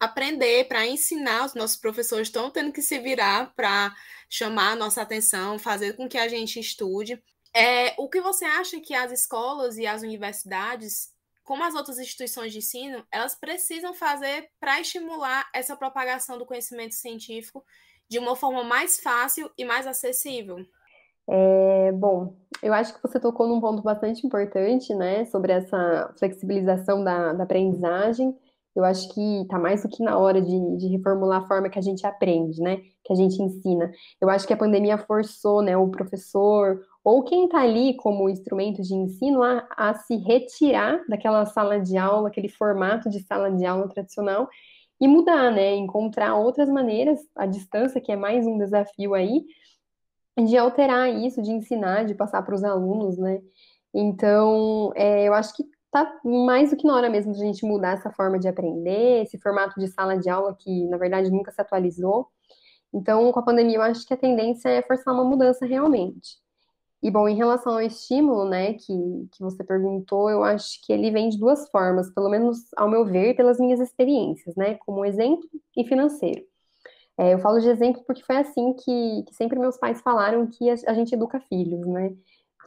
aprender, 0.00 0.66
para 0.66 0.86
ensinar. 0.86 1.46
Os 1.46 1.54
nossos 1.54 1.76
professores 1.76 2.28
estão 2.28 2.50
tendo 2.50 2.72
que 2.72 2.82
se 2.82 2.98
virar 2.98 3.52
para 3.54 3.94
chamar 4.28 4.72
a 4.72 4.76
nossa 4.76 5.02
atenção, 5.02 5.58
fazer 5.58 5.94
com 5.94 6.08
que 6.08 6.18
a 6.18 6.28
gente 6.28 6.58
estude. 6.58 7.22
É, 7.54 7.94
o 7.98 8.08
que 8.08 8.20
você 8.20 8.44
acha 8.44 8.80
que 8.80 8.94
as 8.94 9.12
escolas 9.12 9.78
e 9.78 9.86
as 9.86 10.02
universidades, 10.02 11.12
como 11.44 11.62
as 11.62 11.74
outras 11.74 11.98
instituições 11.98 12.52
de 12.52 12.58
ensino, 12.58 13.06
elas 13.12 13.34
precisam 13.34 13.94
fazer 13.94 14.48
para 14.58 14.80
estimular 14.80 15.48
essa 15.54 15.76
propagação 15.76 16.36
do 16.36 16.46
conhecimento 16.46 16.94
científico 16.94 17.64
de 18.08 18.18
uma 18.18 18.34
forma 18.34 18.64
mais 18.64 18.98
fácil 18.98 19.50
e 19.56 19.64
mais 19.64 19.86
acessível? 19.86 20.58
É, 21.26 21.92
bom, 21.92 22.36
eu 22.62 22.72
acho 22.72 22.94
que 22.94 23.02
você 23.02 23.18
tocou 23.18 23.46
num 23.46 23.60
ponto 23.60 23.82
bastante 23.82 24.26
importante, 24.26 24.94
né, 24.94 25.24
sobre 25.26 25.52
essa 25.52 26.12
flexibilização 26.18 27.02
da, 27.02 27.32
da 27.32 27.44
aprendizagem. 27.44 28.36
Eu 28.76 28.84
acho 28.84 29.12
que 29.14 29.42
está 29.42 29.58
mais 29.58 29.82
do 29.82 29.88
que 29.88 30.02
na 30.02 30.18
hora 30.18 30.42
de, 30.42 30.76
de, 30.76 30.88
reformular 30.88 31.42
a 31.42 31.46
forma 31.46 31.70
que 31.70 31.78
a 31.78 31.82
gente 31.82 32.06
aprende, 32.06 32.60
né, 32.60 32.82
que 33.04 33.12
a 33.12 33.16
gente 33.16 33.40
ensina. 33.42 33.92
Eu 34.20 34.30
acho 34.30 34.46
que 34.46 34.52
a 34.52 34.56
pandemia 34.56 34.96
forçou, 34.96 35.62
né, 35.62 35.76
o 35.76 35.88
professor 35.88 36.80
ou 37.04 37.22
quem 37.22 37.44
está 37.44 37.60
ali 37.60 37.94
como 37.96 38.30
instrumento 38.30 38.82
de 38.82 38.94
ensino 38.94 39.42
a, 39.42 39.68
a 39.76 39.94
se 39.94 40.16
retirar 40.16 41.04
daquela 41.08 41.44
sala 41.44 41.78
de 41.78 41.98
aula, 41.98 42.28
aquele 42.28 42.48
formato 42.48 43.10
de 43.10 43.20
sala 43.20 43.52
de 43.52 43.64
aula 43.66 43.88
tradicional 43.88 44.48
e 45.00 45.06
mudar, 45.06 45.52
né, 45.52 45.74
encontrar 45.74 46.34
outras 46.34 46.68
maneiras, 46.68 47.20
a 47.36 47.46
distância, 47.46 48.00
que 48.00 48.10
é 48.10 48.16
mais 48.16 48.46
um 48.46 48.56
desafio 48.56 49.12
aí, 49.12 49.44
de 50.36 50.56
alterar 50.56 51.12
isso, 51.12 51.42
de 51.42 51.52
ensinar, 51.52 52.04
de 52.04 52.14
passar 52.14 52.42
para 52.42 52.54
os 52.54 52.64
alunos, 52.64 53.18
né? 53.18 53.40
Então, 53.92 54.92
é, 54.96 55.28
eu 55.28 55.34
acho 55.34 55.54
que 55.54 55.64
tá 55.90 56.12
mais 56.24 56.70
do 56.70 56.76
que 56.76 56.86
na 56.86 56.96
hora 56.96 57.08
mesmo 57.08 57.32
de 57.32 57.40
a 57.40 57.44
gente 57.44 57.64
mudar 57.64 57.92
essa 57.92 58.10
forma 58.10 58.36
de 58.38 58.48
aprender, 58.48 59.22
esse 59.22 59.38
formato 59.38 59.78
de 59.78 59.86
sala 59.86 60.18
de 60.18 60.28
aula 60.28 60.56
que, 60.58 60.86
na 60.88 60.96
verdade, 60.96 61.30
nunca 61.30 61.52
se 61.52 61.60
atualizou. 61.60 62.26
Então, 62.94 63.32
com 63.32 63.40
a 63.40 63.42
pandemia, 63.42 63.76
eu 63.76 63.82
acho 63.82 64.06
que 64.06 64.14
a 64.14 64.16
tendência 64.16 64.68
é 64.68 64.80
forçar 64.82 65.12
uma 65.12 65.24
mudança 65.24 65.66
realmente. 65.66 66.38
E, 67.02 67.10
bom, 67.10 67.28
em 67.28 67.36
relação 67.36 67.74
ao 67.74 67.82
estímulo, 67.82 68.48
né, 68.48 68.74
que, 68.74 69.28
que 69.32 69.40
você 69.40 69.62
perguntou, 69.64 70.30
eu 70.30 70.42
acho 70.44 70.80
que 70.86 70.92
ele 70.92 71.10
vem 71.10 71.28
de 71.28 71.38
duas 71.38 71.68
formas, 71.68 72.10
pelo 72.14 72.30
menos 72.30 72.60
ao 72.76 72.88
meu 72.88 73.04
ver, 73.04 73.34
pelas 73.36 73.58
minhas 73.58 73.80
experiências, 73.80 74.56
né, 74.56 74.76
como 74.76 75.04
exemplo 75.04 75.46
e 75.76 75.84
financeiro. 75.84 76.42
É, 77.18 77.34
eu 77.34 77.38
falo 77.40 77.60
de 77.60 77.68
exemplo 77.68 78.02
porque 78.06 78.22
foi 78.24 78.36
assim 78.36 78.72
que, 78.74 79.24
que 79.26 79.34
sempre 79.34 79.58
meus 79.58 79.76
pais 79.76 80.00
falaram 80.00 80.46
que 80.46 80.68
a, 80.70 80.74
a, 80.88 80.94
gente 80.94 81.14
educa 81.14 81.40
filhos, 81.40 81.86
né? 81.86 82.12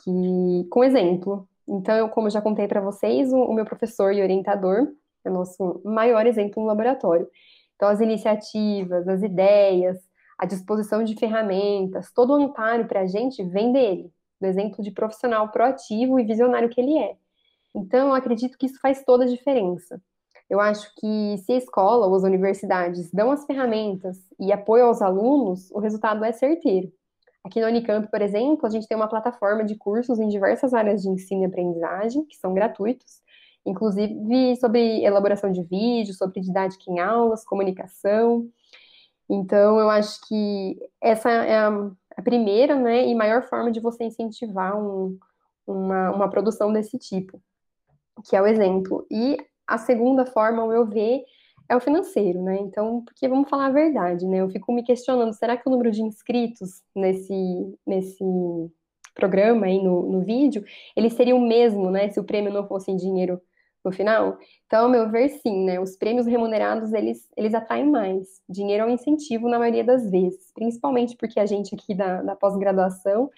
Que, 0.03 0.67
com 0.69 0.83
exemplo. 0.83 1.47
Então, 1.67 1.95
eu, 1.95 2.09
como 2.09 2.29
já 2.29 2.41
contei 2.41 2.67
para 2.67 2.79
vocês, 2.81 3.33
o, 3.33 3.37
o, 3.37 3.53
meu 3.53 3.65
professor 3.65 4.13
e 4.13 4.21
orientador 4.21 4.87
é 5.25 5.29
o 5.29 5.33
nosso 5.33 5.81
maior 5.83 6.25
exemplo 6.25 6.61
no 6.61 6.67
laboratório. 6.67 7.27
Então, 7.75 7.89
as 7.89 7.99
iniciativas, 8.01 9.07
as 9.07 9.21
ideias, 9.21 9.97
a 10.37 10.45
disposição 10.45 11.03
de 11.03 11.15
ferramentas, 11.15 12.11
todo 12.11 12.31
o 12.31 12.35
amparo 12.35 12.85
para 12.85 13.01
a 13.01 13.07
gente 13.07 13.43
vem 13.43 13.71
dele, 13.71 14.11
do 14.39 14.45
exemplo 14.47 14.83
de 14.83 14.91
profissional 14.91 15.49
proativo 15.49 16.19
e 16.19 16.23
visionário 16.23 16.69
que 16.69 16.79
ele 16.79 16.97
é. 16.97 17.15
Então, 17.75 18.09
eu 18.09 18.13
acredito 18.13 18.57
que 18.57 18.65
isso 18.65 18.79
faz 18.79 19.03
toda 19.03 19.23
a 19.23 19.27
diferença. 19.27 20.01
Eu 20.49 20.59
acho 20.59 20.93
que 20.95 21.37
se 21.39 21.51
a 21.51 21.57
escola 21.57 22.07
ou 22.07 22.15
as 22.15 22.23
universidades 22.23 23.11
dão 23.11 23.31
as 23.31 23.45
ferramentas 23.45 24.17
e 24.39 24.51
apoio 24.51 24.85
aos 24.85 25.01
alunos, 25.01 25.69
o 25.71 25.79
resultado 25.79 26.23
é 26.23 26.31
certeiro. 26.31 26.91
Aqui 27.43 27.61
na 27.61 27.67
Unicamp, 27.67 28.09
por 28.09 28.21
exemplo, 28.21 28.65
a 28.65 28.69
gente 28.69 28.87
tem 28.87 28.97
uma 28.97 29.07
plataforma 29.07 29.63
de 29.63 29.75
cursos 29.75 30.19
em 30.19 30.27
diversas 30.27 30.73
áreas 30.73 31.01
de 31.01 31.09
ensino 31.09 31.43
e 31.43 31.45
aprendizagem, 31.45 32.25
que 32.25 32.35
são 32.35 32.53
gratuitos, 32.53 33.21
inclusive 33.65 34.55
sobre 34.57 35.03
elaboração 35.03 35.51
de 35.51 35.63
vídeo, 35.63 36.13
sobre 36.13 36.41
didática 36.41 36.83
em 36.89 36.99
aulas, 36.99 37.45
comunicação. 37.45 38.49
Então, 39.29 39.79
eu 39.79 39.89
acho 39.89 40.19
que 40.27 40.77
essa 41.01 41.29
é 41.29 41.57
a, 41.57 42.21
primeira 42.23 42.75
né, 42.75 43.05
e 43.05 43.13
maior 43.13 43.43
forma 43.43 43.71
de 43.71 43.79
você 43.79 44.03
incentivar 44.03 44.75
um, 44.77 45.17
uma, 45.65 46.11
uma 46.11 46.29
produção 46.29 46.71
desse 46.71 46.97
tipo, 46.97 47.41
que 48.27 48.35
é 48.35 48.41
o 48.41 48.47
exemplo. 48.47 49.05
E 49.11 49.37
a 49.67 49.77
segunda 49.77 50.25
forma, 50.25 50.61
ao 50.61 50.69
meu 50.69 50.85
ver, 50.85 51.23
é 51.69 51.75
o 51.75 51.81
financeiro, 51.81 52.41
né? 52.41 52.57
Então, 52.61 53.03
porque 53.03 53.27
vamos 53.27 53.49
falar 53.49 53.67
a 53.67 53.71
verdade, 53.71 54.25
né? 54.25 54.37
Eu 54.37 54.49
fico 54.49 54.71
me 54.71 54.83
questionando, 54.83 55.33
será 55.33 55.57
que 55.57 55.67
o 55.67 55.71
número 55.71 55.91
de 55.91 56.01
inscritos 56.01 56.81
nesse, 56.95 57.77
nesse 57.85 58.23
programa 59.13 59.65
aí 59.65 59.83
no, 59.83 60.09
no 60.09 60.21
vídeo, 60.21 60.63
ele 60.95 61.09
seria 61.09 61.35
o 61.35 61.41
mesmo, 61.45 61.91
né? 61.91 62.09
Se 62.09 62.19
o 62.19 62.23
prêmio 62.23 62.53
não 62.53 62.67
fosse 62.67 62.89
em 62.89 62.95
dinheiro 62.95 63.41
no 63.87 63.91
final? 63.91 64.37
Então, 64.65 64.85
ao 64.85 64.89
meu 64.89 65.09
ver, 65.09 65.29
sim, 65.29 65.65
né? 65.65 65.79
Os 65.79 65.95
prêmios 65.95 66.27
remunerados, 66.27 66.93
eles, 66.93 67.27
eles 67.35 67.53
atraem 67.53 67.89
mais. 67.89 68.41
Dinheiro 68.47 68.83
é 68.83 68.85
um 68.85 68.89
incentivo 68.89 69.47
na 69.47 69.57
maioria 69.57 69.83
das 69.83 70.09
vezes, 70.11 70.51
principalmente 70.53 71.15
porque 71.15 71.39
a 71.39 71.45
gente 71.45 71.73
aqui 71.73 71.95
da, 71.95 72.21
da 72.21 72.35
pós-graduação, 72.35 73.29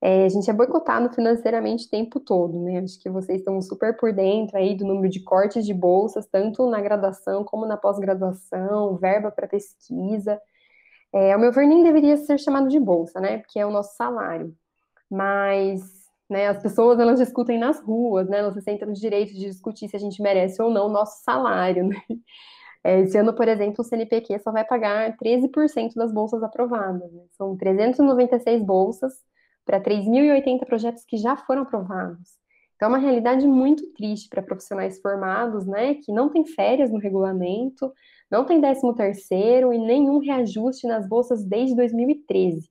é, 0.00 0.24
a 0.24 0.28
gente 0.28 0.48
é 0.48 0.52
boicotado 0.52 1.12
financeiramente 1.12 1.86
o 1.86 1.90
tempo 1.90 2.20
todo, 2.20 2.58
né? 2.60 2.78
Acho 2.78 2.98
que 3.00 3.10
vocês 3.10 3.40
estão 3.40 3.60
super 3.60 3.96
por 3.96 4.12
dentro 4.12 4.56
aí 4.56 4.74
do 4.74 4.86
número 4.86 5.08
de 5.10 5.20
cortes 5.20 5.66
de 5.66 5.74
bolsas, 5.74 6.26
tanto 6.26 6.68
na 6.70 6.80
graduação 6.80 7.44
como 7.44 7.66
na 7.66 7.76
pós-graduação, 7.76 8.96
verba 8.96 9.30
para 9.30 9.46
pesquisa. 9.46 10.40
É, 11.12 11.32
ao 11.32 11.40
meu 11.40 11.52
ver, 11.52 11.66
nem 11.66 11.82
deveria 11.82 12.16
ser 12.16 12.38
chamado 12.38 12.68
de 12.68 12.78
bolsa, 12.80 13.20
né? 13.20 13.38
Porque 13.38 13.58
é 13.58 13.66
o 13.66 13.70
nosso 13.70 13.96
salário. 13.96 14.54
Mas 15.10 15.99
né, 16.30 16.48
as 16.48 16.62
pessoas 16.62 16.98
elas 16.98 17.18
discutem 17.18 17.58
nas 17.58 17.80
ruas, 17.80 18.28
né? 18.28 18.50
Se 18.52 18.62
sentem 18.62 18.86
no 18.86 18.94
direito 18.94 19.32
de 19.34 19.46
discutir 19.46 19.88
se 19.88 19.96
a 19.96 19.98
gente 19.98 20.22
merece 20.22 20.62
ou 20.62 20.70
não 20.70 20.86
o 20.86 20.92
nosso 20.92 21.22
salário, 21.24 21.86
né? 21.86 21.96
É, 22.82 23.00
esse 23.00 23.18
ano, 23.18 23.34
por 23.34 23.46
exemplo, 23.46 23.82
o 23.82 23.84
CNPq 23.84 24.38
só 24.38 24.50
vai 24.50 24.64
pagar 24.64 25.14
13% 25.18 25.92
das 25.96 26.10
bolsas 26.10 26.42
aprovadas. 26.42 27.12
Né? 27.12 27.24
São 27.32 27.54
396 27.54 28.62
bolsas 28.62 29.12
para 29.66 29.78
3.080 29.78 30.64
projetos 30.64 31.04
que 31.04 31.18
já 31.18 31.36
foram 31.36 31.60
aprovados. 31.60 32.40
Então, 32.80 32.88
é 32.88 32.92
uma 32.92 32.98
realidade 32.98 33.46
muito 33.46 33.86
triste 33.92 34.30
para 34.30 34.40
profissionais 34.40 34.98
formados, 34.98 35.66
né, 35.66 35.96
que 35.96 36.10
não 36.10 36.30
tem 36.30 36.46
férias 36.46 36.90
no 36.90 36.98
regulamento, 36.98 37.92
não 38.30 38.46
tem 38.46 38.58
13 38.58 38.94
terceiro 38.94 39.70
e 39.70 39.78
nenhum 39.78 40.18
reajuste 40.18 40.86
nas 40.86 41.06
bolsas 41.06 41.44
desde 41.44 41.76
2013. 41.76 42.69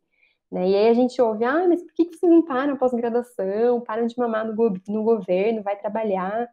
Né? 0.52 0.70
E 0.70 0.76
aí 0.76 0.88
a 0.90 0.94
gente 0.94 1.22
ouve, 1.22 1.46
ah, 1.46 1.68
mas 1.68 1.84
por 1.84 1.94
que 1.94 2.06
vocês 2.06 2.32
não 2.32 2.44
param 2.44 2.78
pós-graduação, 2.78 3.82
param 3.82 4.08
de 4.08 4.18
mamar 4.18 4.48
no, 4.48 4.56
go 4.56 4.74
no, 4.88 5.04
governo, 5.04 5.62
vai 5.62 5.78
trabalhar? 5.78 6.48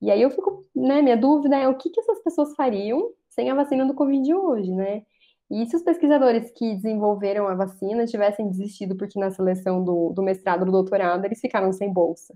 E 0.00 0.10
aí 0.10 0.22
eu 0.22 0.30
fico, 0.30 0.64
né, 0.74 1.02
minha 1.02 1.16
dúvida 1.16 1.56
é 1.56 1.68
o 1.68 1.76
que, 1.76 1.90
que 1.90 2.00
essas 2.00 2.22
pessoas 2.22 2.54
fariam 2.54 3.10
sem 3.28 3.50
a 3.50 3.54
vacina 3.54 3.84
do 3.86 3.94
Covid 3.94 4.32
hoje, 4.34 4.72
né? 4.72 5.02
E 5.50 5.66
se 5.66 5.76
os 5.76 5.82
pesquisadores 5.82 6.50
que 6.52 6.74
desenvolveram 6.74 7.48
a 7.48 7.54
vacina 7.54 8.04
tivessem 8.06 8.48
desistido 8.48 8.96
porque 8.96 9.18
na 9.18 9.30
seleção 9.30 9.82
do, 9.82 10.10
do 10.12 10.22
mestrado 10.22 10.64
do 10.64 10.72
doutorado 10.72 11.24
eles 11.24 11.40
ficaram 11.40 11.72
sem 11.72 11.92
bolsa? 11.92 12.34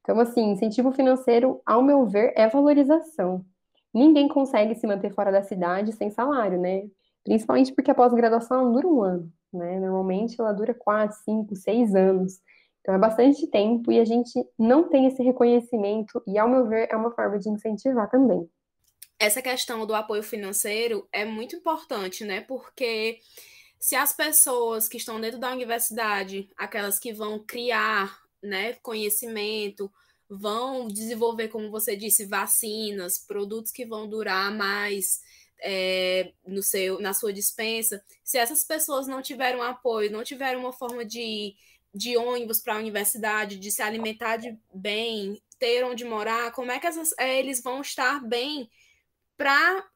Então, 0.00 0.20
assim, 0.20 0.52
incentivo 0.52 0.92
financeiro, 0.92 1.60
ao 1.64 1.82
meu 1.82 2.06
ver, 2.06 2.32
é 2.36 2.48
valorização. 2.48 3.44
Ninguém 3.92 4.28
consegue 4.28 4.74
se 4.74 4.86
manter 4.86 5.12
fora 5.14 5.32
da 5.32 5.42
cidade 5.42 5.92
sem 5.92 6.10
salário, 6.10 6.60
né? 6.60 6.84
Principalmente 7.24 7.72
porque 7.72 7.90
a 7.90 7.94
pós-graduação 7.94 8.72
dura 8.72 8.86
um 8.86 9.02
ano, 9.02 9.32
né? 9.56 9.78
Normalmente 9.80 10.40
ela 10.40 10.52
dura 10.52 10.74
quatro, 10.74 11.16
cinco, 11.24 11.54
seis 11.56 11.94
anos. 11.94 12.40
Então 12.80 12.94
é 12.94 12.98
bastante 12.98 13.46
tempo 13.46 13.90
e 13.90 13.98
a 13.98 14.04
gente 14.04 14.32
não 14.58 14.88
tem 14.88 15.06
esse 15.06 15.22
reconhecimento, 15.22 16.22
e 16.26 16.38
ao 16.38 16.48
meu 16.48 16.68
ver, 16.68 16.88
é 16.90 16.96
uma 16.96 17.10
forma 17.10 17.38
de 17.38 17.48
incentivar 17.48 18.10
também 18.10 18.48
essa 19.18 19.40
questão 19.40 19.86
do 19.86 19.94
apoio 19.94 20.22
financeiro 20.22 21.08
é 21.12 21.24
muito 21.24 21.56
importante, 21.56 22.24
né? 22.24 22.40
Porque 22.42 23.20
se 23.80 23.96
as 23.96 24.12
pessoas 24.12 24.88
que 24.88 24.96
estão 24.96 25.20
dentro 25.20 25.38
da 25.38 25.52
universidade, 25.52 26.50
aquelas 26.56 26.98
que 26.98 27.12
vão 27.12 27.38
criar 27.38 28.18
né, 28.42 28.74
conhecimento, 28.82 29.90
vão 30.28 30.88
desenvolver, 30.88 31.48
como 31.48 31.70
você 31.70 31.96
disse, 31.96 32.26
vacinas, 32.26 33.18
produtos 33.18 33.70
que 33.72 33.86
vão 33.86 34.08
durar 34.08 34.54
mais 34.54 35.20
é, 35.64 36.32
no 36.46 36.62
seu, 36.62 37.00
na 37.00 37.14
sua 37.14 37.32
dispensa, 37.32 38.04
se 38.22 38.38
essas 38.38 38.62
pessoas 38.62 39.06
não 39.06 39.22
tiveram 39.22 39.62
apoio, 39.62 40.12
não 40.12 40.22
tiveram 40.22 40.60
uma 40.60 40.72
forma 40.72 41.04
de 41.04 41.56
de 41.94 42.16
ônibus 42.16 42.60
para 42.60 42.74
a 42.74 42.78
universidade, 42.78 43.56
de 43.56 43.70
se 43.70 43.80
alimentar 43.80 44.36
de 44.36 44.58
bem, 44.74 45.40
ter 45.60 45.84
onde 45.84 46.04
morar, 46.04 46.50
como 46.50 46.72
é 46.72 46.80
que 46.80 46.86
essas, 46.88 47.14
é, 47.16 47.38
eles 47.38 47.62
vão 47.62 47.80
estar 47.80 48.20
bem 48.20 48.68
para 49.36 49.86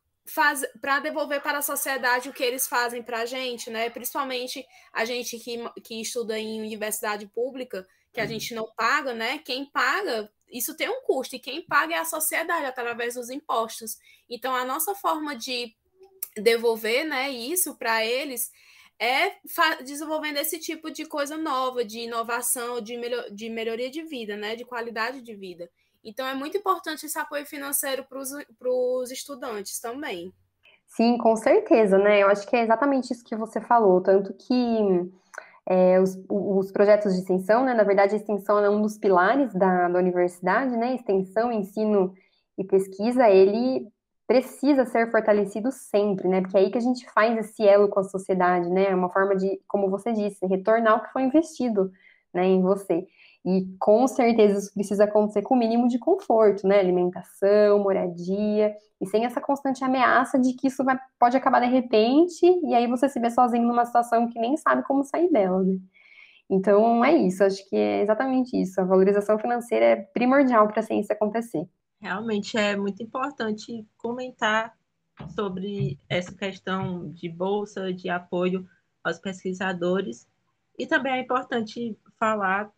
para 0.82 1.00
devolver 1.00 1.40
para 1.40 1.56
a 1.56 1.62
sociedade 1.62 2.28
o 2.28 2.34
que 2.34 2.44
eles 2.44 2.68
fazem 2.68 3.02
para 3.02 3.20
a 3.20 3.24
gente, 3.24 3.70
né? 3.70 3.88
Principalmente 3.88 4.62
a 4.92 5.02
gente 5.06 5.38
que, 5.38 5.58
que 5.82 6.02
estuda 6.02 6.38
em 6.38 6.60
universidade 6.60 7.26
pública, 7.28 7.88
que 8.12 8.20
a 8.20 8.24
uhum. 8.24 8.28
gente 8.28 8.54
não 8.54 8.70
paga, 8.76 9.14
né? 9.14 9.38
Quem 9.38 9.64
paga, 9.64 10.30
isso 10.50 10.76
tem 10.76 10.88
um 10.88 11.02
custo, 11.02 11.36
e 11.36 11.38
quem 11.38 11.62
paga 11.62 11.94
é 11.94 11.98
a 11.98 12.04
sociedade 12.04 12.64
através 12.64 13.14
dos 13.14 13.30
impostos. 13.30 13.96
Então, 14.28 14.54
a 14.54 14.64
nossa 14.64 14.94
forma 14.94 15.36
de 15.36 15.74
devolver 16.36 17.04
né, 17.04 17.30
isso 17.30 17.76
para 17.76 18.04
eles 18.04 18.50
é 18.98 19.36
desenvolvendo 19.84 20.38
esse 20.38 20.58
tipo 20.58 20.90
de 20.90 21.06
coisa 21.06 21.36
nova, 21.36 21.84
de 21.84 22.00
inovação, 22.00 22.80
de, 22.80 22.96
melhor 22.96 23.30
de 23.30 23.48
melhoria 23.48 23.90
de 23.90 24.02
vida, 24.02 24.36
né, 24.36 24.56
de 24.56 24.64
qualidade 24.64 25.22
de 25.22 25.34
vida. 25.34 25.70
Então, 26.02 26.26
é 26.26 26.34
muito 26.34 26.56
importante 26.56 27.06
esse 27.06 27.18
apoio 27.18 27.46
financeiro 27.46 28.04
para 28.04 28.70
os 28.70 29.10
estudantes 29.10 29.80
também. 29.80 30.32
Sim, 30.86 31.18
com 31.18 31.36
certeza, 31.36 31.98
né? 31.98 32.22
Eu 32.22 32.28
acho 32.28 32.46
que 32.48 32.56
é 32.56 32.62
exatamente 32.62 33.12
isso 33.12 33.24
que 33.24 33.36
você 33.36 33.60
falou, 33.60 34.00
tanto 34.00 34.32
que 34.32 34.54
é, 35.68 36.00
os, 36.00 36.18
os, 36.30 36.72
projetos 36.72 37.12
de 37.12 37.20
extensão, 37.20 37.62
né? 37.62 37.74
Na 37.74 37.84
verdade, 37.84 38.14
a 38.14 38.16
extensão 38.16 38.58
é 38.58 38.70
um 38.70 38.80
dos 38.80 38.96
pilares 38.96 39.52
da, 39.52 39.88
da 39.88 39.98
universidade, 39.98 40.74
né? 40.76 40.94
Extensão, 40.94 41.52
ensino 41.52 42.14
e 42.56 42.64
pesquisa, 42.64 43.28
ele 43.28 43.86
precisa 44.26 44.86
ser 44.86 45.10
fortalecido 45.10 45.70
sempre, 45.70 46.26
né? 46.26 46.40
Porque 46.40 46.56
é 46.56 46.60
aí 46.60 46.70
que 46.70 46.78
a 46.78 46.82
gente 46.82 47.10
faz 47.12 47.36
esse 47.38 47.66
elo 47.66 47.88
com 47.88 48.00
a 48.00 48.04
sociedade, 48.04 48.70
né? 48.70 48.86
É 48.90 48.94
uma 48.94 49.10
forma 49.10 49.36
de, 49.36 49.60
como 49.68 49.90
você 49.90 50.12
disse, 50.12 50.46
retornar 50.46 50.96
o 50.96 51.02
que 51.02 51.12
foi 51.12 51.22
investido, 51.22 51.90
né, 52.32 52.46
em 52.46 52.62
você. 52.62 53.06
E 53.46 53.66
com 53.78 54.06
certeza 54.06 54.58
isso 54.58 54.74
precisa 54.74 55.04
acontecer 55.04 55.42
com 55.42 55.54
o 55.54 55.58
mínimo 55.58 55.88
de 55.88 55.98
conforto, 55.98 56.66
né? 56.66 56.78
Alimentação, 56.78 57.78
moradia, 57.78 58.74
e 59.00 59.06
sem 59.06 59.24
essa 59.24 59.40
constante 59.40 59.84
ameaça 59.84 60.38
de 60.38 60.54
que 60.54 60.66
isso 60.66 60.84
vai, 60.84 60.98
pode 61.18 61.36
acabar 61.36 61.60
de 61.60 61.66
repente, 61.66 62.44
e 62.44 62.74
aí 62.74 62.86
você 62.86 63.08
se 63.08 63.20
vê 63.20 63.30
sozinho 63.30 63.66
numa 63.66 63.84
situação 63.84 64.28
que 64.28 64.38
nem 64.40 64.56
sabe 64.56 64.82
como 64.82 65.04
sair 65.04 65.30
dela, 65.30 65.62
né? 65.62 65.78
Então 66.50 67.04
é 67.04 67.14
isso, 67.14 67.44
acho 67.44 67.68
que 67.68 67.76
é 67.76 68.02
exatamente 68.02 68.60
isso. 68.60 68.80
A 68.80 68.84
valorização 68.84 69.38
financeira 69.38 69.84
é 69.84 69.96
primordial 69.96 70.66
para 70.66 70.80
a 70.80 70.82
ciência 70.82 71.14
acontecer. 71.14 71.68
Realmente 72.00 72.56
é 72.56 72.76
muito 72.76 73.02
importante 73.02 73.86
comentar 73.96 74.72
sobre 75.34 75.98
essa 76.08 76.34
questão 76.34 77.10
de 77.10 77.28
bolsa, 77.28 77.92
de 77.92 78.08
apoio 78.08 78.66
aos 79.04 79.18
pesquisadores. 79.18 80.26
E 80.78 80.86
também 80.86 81.12
é 81.14 81.20
importante 81.20 81.98
falar 82.18 82.70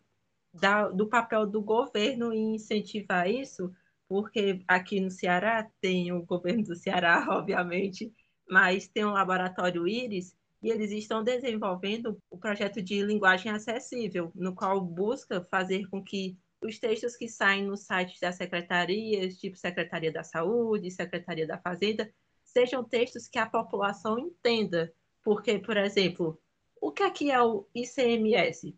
da, 0.53 0.89
do 0.89 1.07
papel 1.07 1.45
do 1.45 1.61
governo 1.61 2.33
em 2.33 2.55
incentivar 2.55 3.29
isso, 3.29 3.71
porque 4.07 4.61
aqui 4.67 4.99
no 4.99 5.09
Ceará 5.09 5.69
tem 5.79 6.11
o 6.11 6.25
governo 6.25 6.63
do 6.63 6.75
Ceará, 6.75 7.25
obviamente, 7.29 8.13
mas 8.49 8.87
tem 8.87 9.05
um 9.05 9.11
laboratório 9.11 9.87
Íris 9.87 10.35
e 10.61 10.69
eles 10.69 10.91
estão 10.91 11.23
desenvolvendo 11.23 12.21
o 12.29 12.37
projeto 12.37 12.81
de 12.81 13.01
linguagem 13.01 13.51
acessível, 13.51 14.31
no 14.35 14.53
qual 14.53 14.79
busca 14.79 15.45
fazer 15.49 15.87
com 15.89 16.03
que 16.03 16.37
os 16.61 16.77
textos 16.77 17.15
que 17.15 17.27
saem 17.27 17.65
no 17.65 17.75
site 17.75 18.19
das 18.21 18.35
secretarias, 18.35 19.37
tipo 19.37 19.57
Secretaria 19.57 20.11
da 20.11 20.23
Saúde, 20.23 20.91
Secretaria 20.91 21.47
da 21.47 21.57
Fazenda, 21.57 22.13
sejam 22.43 22.83
textos 22.83 23.27
que 23.27 23.39
a 23.39 23.47
população 23.49 24.19
entenda. 24.19 24.93
Porque, 25.23 25.57
por 25.57 25.77
exemplo, 25.77 26.39
o 26.79 26.91
que 26.91 27.03
aqui 27.03 27.31
é 27.31 27.41
o 27.41 27.67
ICMS? 27.73 28.75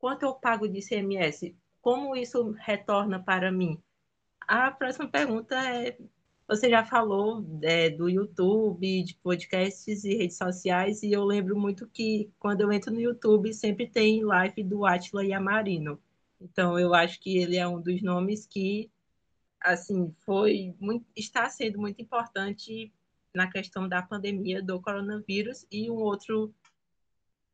Quanto 0.00 0.24
eu 0.24 0.34
pago 0.34 0.66
de 0.66 0.78
ICMS? 0.78 1.54
Como 1.82 2.16
isso 2.16 2.52
retorna 2.52 3.22
para 3.22 3.52
mim? 3.52 3.78
A 4.40 4.70
próxima 4.70 5.06
pergunta 5.08 5.54
é: 5.54 5.98
você 6.48 6.70
já 6.70 6.84
falou 6.84 7.44
é, 7.62 7.90
do 7.90 8.08
YouTube, 8.08 9.04
de 9.04 9.14
podcasts 9.16 10.04
e 10.04 10.16
redes 10.16 10.36
sociais, 10.38 11.02
e 11.02 11.12
eu 11.12 11.22
lembro 11.24 11.56
muito 11.56 11.86
que 11.86 12.30
quando 12.38 12.62
eu 12.62 12.72
entro 12.72 12.92
no 12.92 13.00
YouTube 13.00 13.52
sempre 13.54 13.86
tem 13.86 14.24
live 14.24 14.64
do 14.64 14.86
Atila 14.86 15.24
Yamarino. 15.24 16.00
Então, 16.40 16.78
eu 16.78 16.94
acho 16.94 17.20
que 17.20 17.36
ele 17.36 17.56
é 17.56 17.68
um 17.68 17.80
dos 17.80 18.02
nomes 18.02 18.46
que, 18.46 18.90
assim, 19.60 20.12
foi 20.24 20.74
muito, 20.80 21.06
está 21.14 21.48
sendo 21.50 21.78
muito 21.78 22.00
importante 22.00 22.90
na 23.34 23.50
questão 23.50 23.86
da 23.88 24.02
pandemia 24.02 24.62
do 24.62 24.80
coronavírus. 24.80 25.66
E 25.70 25.90
um 25.90 25.96
outro 25.96 26.54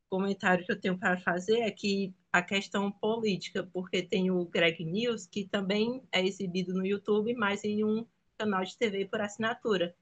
comentário 0.09 0.65
que 0.65 0.71
eu 0.71 0.79
tenho 0.79 0.97
para 0.97 1.17
fazer 1.17 1.59
é 1.59 1.71
que 1.71 2.15
a 2.37 2.41
questão 2.41 2.91
política, 2.91 3.67
porque 3.73 4.01
tem 4.01 4.31
o 4.31 4.45
Greg 4.45 4.83
News, 4.83 5.25
que 5.25 5.45
também 5.45 6.03
é 6.11 6.25
exibido 6.25 6.73
no 6.73 6.85
YouTube, 6.85 7.33
mas 7.35 7.63
em 7.63 7.83
um 7.83 8.05
canal 8.37 8.63
de 8.63 8.77
TV 8.77 9.05
por 9.05 9.21
assinatura. 9.21 9.95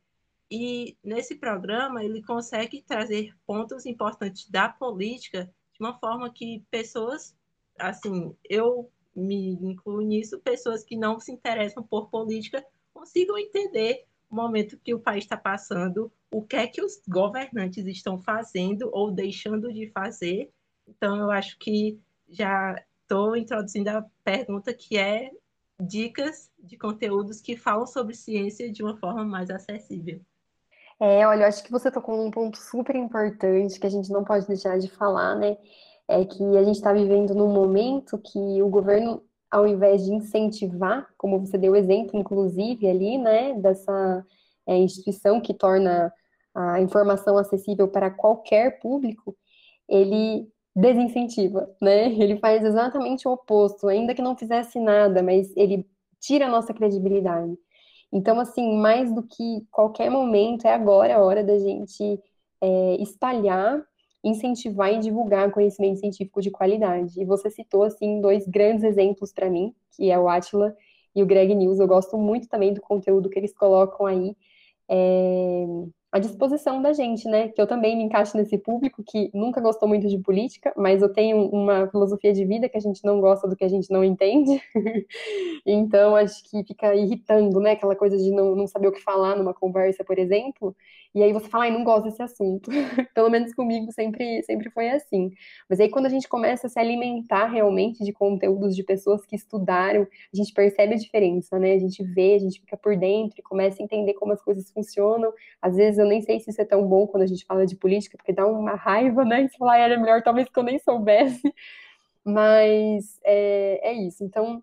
E 0.49 0.97
nesse 1.03 1.35
programa 1.35 2.03
ele 2.03 2.21
consegue 2.21 2.81
trazer 2.81 3.33
pontos 3.45 3.85
importantes 3.85 4.49
da 4.49 4.69
política 4.69 5.51
de 5.73 5.79
uma 5.79 5.97
forma 5.99 6.31
que 6.31 6.63
pessoas 6.69 7.35
assim, 7.77 8.35
eu 8.49 8.89
me 9.15 9.53
incluo 9.53 10.01
nisso, 10.01 10.39
pessoas 10.39 10.83
que 10.83 10.95
não 10.95 11.19
se 11.19 11.31
interessam 11.31 11.83
por 11.83 12.09
política 12.09 12.65
consigam 12.93 13.37
entender 13.37 14.05
o 14.29 14.35
momento 14.35 14.79
que 14.79 14.93
o 14.93 14.99
país 14.99 15.23
está 15.23 15.37
passando, 15.37 16.11
o 16.31 16.41
que 16.41 16.55
é 16.55 16.67
que 16.67 16.81
os 16.81 17.01
governantes 17.07 17.85
estão 17.85 18.19
fazendo 18.19 18.89
ou 18.91 19.11
deixando 19.11 19.71
de 19.71 19.89
fazer. 19.91 20.51
Então, 20.87 21.17
eu 21.17 21.31
acho 21.31 21.57
que 21.57 21.99
já 22.29 22.75
estou 23.01 23.35
introduzindo 23.35 23.89
a 23.89 24.05
pergunta 24.23 24.73
que 24.73 24.97
é 24.97 25.31
dicas 25.79 26.49
de 26.57 26.77
conteúdos 26.77 27.41
que 27.41 27.55
falam 27.55 27.85
sobre 27.85 28.15
ciência 28.15 28.71
de 28.71 28.81
uma 28.83 28.97
forma 28.97 29.23
mais 29.23 29.49
acessível. 29.49 30.21
É, 30.99 31.27
olha, 31.27 31.43
eu 31.43 31.47
acho 31.47 31.63
que 31.63 31.71
você 31.71 31.91
tocou 31.91 32.15
num 32.15 32.31
ponto 32.31 32.57
super 32.57 32.95
importante 32.95 33.79
que 33.79 33.85
a 33.85 33.89
gente 33.89 34.09
não 34.09 34.23
pode 34.23 34.47
deixar 34.47 34.79
de 34.79 34.89
falar, 34.89 35.35
né? 35.35 35.57
é 36.07 36.23
que 36.23 36.43
a 36.57 36.63
gente 36.63 36.75
está 36.75 36.93
vivendo 36.93 37.33
num 37.33 37.51
momento 37.51 38.17
que 38.17 38.61
o 38.61 38.69
governo, 38.69 39.23
ao 39.49 39.67
invés 39.67 40.05
de 40.05 40.13
incentivar, 40.13 41.07
como 41.17 41.39
você 41.39 41.57
deu 41.57 41.75
exemplo, 41.75 42.19
inclusive, 42.19 42.87
ali, 42.87 43.17
né, 43.17 43.53
dessa 43.53 44.25
é, 44.67 44.77
instituição 44.77 45.41
que 45.41 45.53
torna 45.53 46.13
a 46.53 46.79
informação 46.79 47.37
acessível 47.37 47.87
para 47.87 48.09
qualquer 48.09 48.79
público, 48.79 49.35
ele 49.89 50.47
desincentiva, 50.75 51.69
né? 51.81 52.11
Ele 52.13 52.37
faz 52.37 52.63
exatamente 52.63 53.27
o 53.27 53.31
oposto, 53.31 53.87
ainda 53.87 54.13
que 54.13 54.21
não 54.21 54.35
fizesse 54.37 54.79
nada, 54.79 55.23
mas 55.23 55.55
ele 55.55 55.87
tira 56.19 56.47
a 56.47 56.49
nossa 56.49 56.73
credibilidade. 56.73 57.57
Então, 58.11 58.39
assim, 58.39 58.77
mais 58.77 59.13
do 59.13 59.23
que 59.23 59.65
qualquer 59.71 60.09
momento, 60.09 60.65
é 60.65 60.73
agora 60.73 61.15
a 61.15 61.23
hora 61.23 61.43
da 61.43 61.57
gente 61.59 62.19
é, 62.61 62.95
espalhar 63.01 63.85
incentivar 64.25 64.91
e 64.91 64.97
divulgar 64.97 65.51
conhecimento 65.51 65.99
científico 65.99 66.41
de 66.41 66.49
qualidade. 66.49 67.21
E 67.21 67.23
você 67.23 67.49
citou, 67.51 67.83
assim, 67.83 68.19
dois 68.19 68.47
grandes 68.47 68.83
exemplos 68.83 69.31
para 69.31 69.49
mim, 69.49 69.73
que 69.95 70.09
é 70.09 70.17
o 70.17 70.27
Atila 70.27 70.75
e 71.15 71.21
o 71.21 71.27
Greg 71.27 71.53
News. 71.53 71.79
Eu 71.79 71.87
gosto 71.87 72.17
muito 72.17 72.49
também 72.49 72.73
do 72.73 72.81
conteúdo 72.81 73.29
que 73.29 73.37
eles 73.37 73.53
colocam 73.53 74.07
aí. 74.07 74.35
É, 74.89 75.65
à 76.15 76.19
disposição 76.19 76.81
da 76.81 76.93
gente, 76.93 77.27
né? 77.27 77.49
Que 77.49 77.61
eu 77.61 77.67
também 77.67 77.97
me 77.97 78.03
encaixo 78.03 78.37
nesse 78.37 78.57
público 78.57 79.03
que 79.03 79.29
nunca 79.33 79.59
gostou 79.59 79.85
muito 79.85 80.07
de 80.07 80.17
política, 80.17 80.73
mas 80.77 81.01
eu 81.01 81.11
tenho 81.11 81.49
uma 81.49 81.89
filosofia 81.89 82.31
de 82.31 82.45
vida 82.45 82.69
que 82.69 82.77
a 82.77 82.79
gente 82.79 83.03
não 83.03 83.19
gosta 83.19 83.49
do 83.49 83.55
que 83.55 83.65
a 83.65 83.67
gente 83.67 83.91
não 83.91 84.01
entende. 84.01 84.61
então, 85.65 86.15
acho 86.15 86.41
que 86.49 86.63
fica 86.63 86.95
irritando, 86.95 87.59
né? 87.59 87.71
Aquela 87.71 87.97
coisa 87.97 88.17
de 88.17 88.31
não, 88.31 88.55
não 88.55 88.65
saber 88.65 88.87
o 88.87 88.93
que 88.93 89.01
falar 89.01 89.35
numa 89.35 89.53
conversa, 89.53 90.05
por 90.05 90.17
exemplo. 90.17 90.73
E 91.15 91.23
aí 91.23 91.31
você 91.31 91.47
fala, 91.47 91.63
ai, 91.63 91.71
não 91.71 91.85
gosto 91.85 92.03
desse 92.03 92.21
assunto. 92.21 92.69
Pelo 93.15 93.29
menos 93.29 93.53
comigo 93.53 93.89
sempre, 93.93 94.43
sempre 94.43 94.69
foi 94.69 94.89
assim. 94.89 95.31
Mas 95.69 95.79
aí 95.79 95.87
quando 95.89 96.07
a 96.07 96.09
gente 96.09 96.27
começa 96.27 96.67
a 96.67 96.69
se 96.69 96.77
alimentar 96.77 97.45
realmente 97.45 98.03
de 98.03 98.11
conteúdos 98.11 98.75
de 98.75 98.83
pessoas 98.83 99.25
que 99.25 99.33
estudaram, 99.33 100.01
a 100.03 100.35
gente 100.35 100.53
percebe 100.53 100.93
a 100.93 100.97
diferença, 100.97 101.57
né? 101.57 101.71
A 101.71 101.79
gente 101.79 102.03
vê, 102.03 102.35
a 102.35 102.39
gente 102.39 102.59
fica 102.59 102.75
por 102.75 102.97
dentro 102.97 103.39
e 103.39 103.41
começa 103.41 103.81
a 103.81 103.85
entender 103.85 104.13
como 104.15 104.33
as 104.33 104.41
coisas 104.41 104.69
funcionam. 104.71 105.31
Às 105.61 105.77
vezes 105.77 105.97
eu 105.97 106.05
nem 106.05 106.21
sei 106.21 106.41
se 106.41 106.49
isso 106.49 106.61
é 106.61 106.65
tão 106.65 106.85
bom 106.85 107.07
quando 107.07 107.23
a 107.23 107.27
gente 107.27 107.45
fala 107.45 107.65
de 107.65 107.77
política, 107.77 108.17
porque 108.17 108.33
dá 108.33 108.45
uma 108.45 108.75
raiva, 108.75 109.23
né? 109.23 109.43
E 109.43 109.49
você 109.49 109.57
fala, 109.57 109.77
era 109.77 109.97
melhor 109.97 110.21
talvez 110.21 110.49
que 110.49 110.59
eu 110.59 110.63
nem 110.63 110.79
soubesse. 110.79 111.53
Mas 112.25 113.21
é, 113.23 113.91
é 113.91 113.93
isso. 113.93 114.21
Então, 114.21 114.61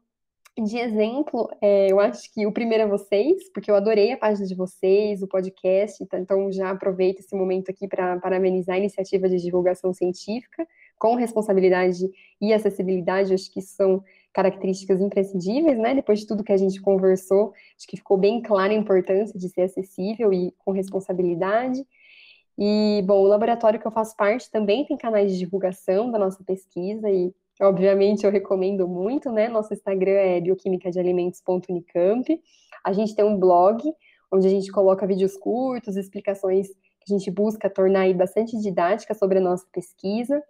de 0.59 0.77
exemplo, 0.77 1.49
é, 1.63 1.91
eu 1.91 1.99
acho 1.99 2.31
que 2.33 2.47
o 2.47 2.53
primeiro 2.53 2.85
é 2.85 2.87
vocês, 2.87 3.51
porque 3.53 3.71
eu 3.71 3.75
adorei 3.75 4.13
a 4.13 4.19
página 4.19 4.47
de 4.47 4.55
vocês, 4.55 5.23
o 5.23 5.27
podcast, 5.27 6.05
tá? 6.07 6.19
então 6.19 6.53
já 6.53 6.71
aproveito 6.71 7.21
esse 7.21 7.35
momento 7.35 7.71
aqui 7.71 7.89
para 7.89 8.19
parabenizar 8.21 8.77
a 8.77 8.79
iniciativa 8.79 9.29
de 9.31 9.39
divulgação 9.39 9.95
científica, 9.95 10.67
com 10.99 11.15
responsabilidade 11.15 12.07
e 12.41 12.53
acessibilidade, 12.53 13.33
acho 13.33 13.51
que 13.51 13.63
são 13.63 14.05
características 14.33 15.01
imprescindíveis, 15.01 15.79
né? 15.79 15.95
Depois 15.95 16.21
de 16.21 16.27
tudo 16.27 16.45
que 16.45 16.53
a 16.53 16.57
gente 16.57 16.81
conversou, 16.81 17.53
acho 17.77 17.87
que 17.87 17.97
ficou 17.97 18.17
bem 18.17 18.41
clara 18.41 18.73
a 18.73 18.77
importância 18.77 19.39
de 19.39 19.49
ser 19.49 19.63
acessível 19.63 20.33
e 20.33 20.53
com 20.59 20.71
responsabilidade. 20.71 21.85
E, 22.59 23.03
bom, 23.07 23.23
o 23.23 23.27
laboratório 23.27 23.81
que 23.81 23.87
eu 23.87 23.91
faço 23.91 24.17
parte 24.17 24.51
também 24.51 24.85
tem 24.85 24.97
canais 24.97 25.33
de 25.33 25.39
divulgação 25.39 26.11
da 26.11 26.19
nossa 26.19 26.45
pesquisa 26.45 27.11
e 27.11 27.35
obviamente 27.61 28.25
eu 28.25 28.31
recomendo 28.31 28.89
muito, 28.89 29.31
né? 29.31 29.49
Nosso 29.49 29.75
Instagram 29.75 30.13
é 30.13 30.41
bioquimicadealimentos.unicamp. 30.41 32.41
A 32.85 32.93
gente 32.93 33.15
tem 33.15 33.25
um 33.25 33.39
blog 33.39 33.83
onde 34.33 34.47
a 34.47 34.51
gente 34.51 34.73
coloca 34.73 35.07
vídeos 35.07 35.37
curtos, 35.37 35.97
explicações 35.97 36.69
que 36.69 37.13
a 37.13 37.19
gente 37.19 37.31
busca 37.31 37.69
tornar 37.69 38.03
aí 38.03 38.15
bastante 38.15 38.57
didática 38.59 39.15
sobre 39.15 39.39
a 39.39 39.43
nossa 39.43 39.67
pesquisa. 39.73 40.43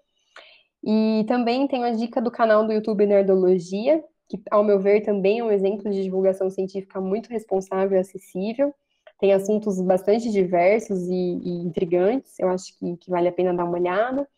E 0.84 1.24
também 1.28 1.66
tem 1.66 1.84
a 1.84 1.90
dica 1.90 2.20
do 2.20 2.30
canal 2.30 2.66
do 2.66 2.72
YouTube 2.72 3.06
Nerdologia, 3.06 4.02
que, 4.28 4.40
ao 4.50 4.64
meu 4.64 4.80
ver, 4.80 5.02
também 5.02 5.38
é 5.38 5.44
um 5.44 5.50
exemplo 5.50 5.90
de 5.90 6.02
divulgação 6.02 6.50
científica 6.50 7.00
muito 7.00 7.28
responsável 7.28 7.96
e 7.96 8.00
acessível. 8.00 8.74
Tem 9.18 9.32
assuntos 9.32 9.80
bastante 9.80 10.30
diversos 10.30 11.06
e, 11.08 11.40
e 11.44 11.50
intrigantes, 11.64 12.38
eu 12.40 12.48
acho 12.48 12.76
que, 12.78 12.96
que, 12.96 13.10
vale 13.10 13.28
a 13.28 13.32
pena 13.32 13.54
dar 13.54 13.64
uma 13.64 13.78
olhada. 13.78 14.28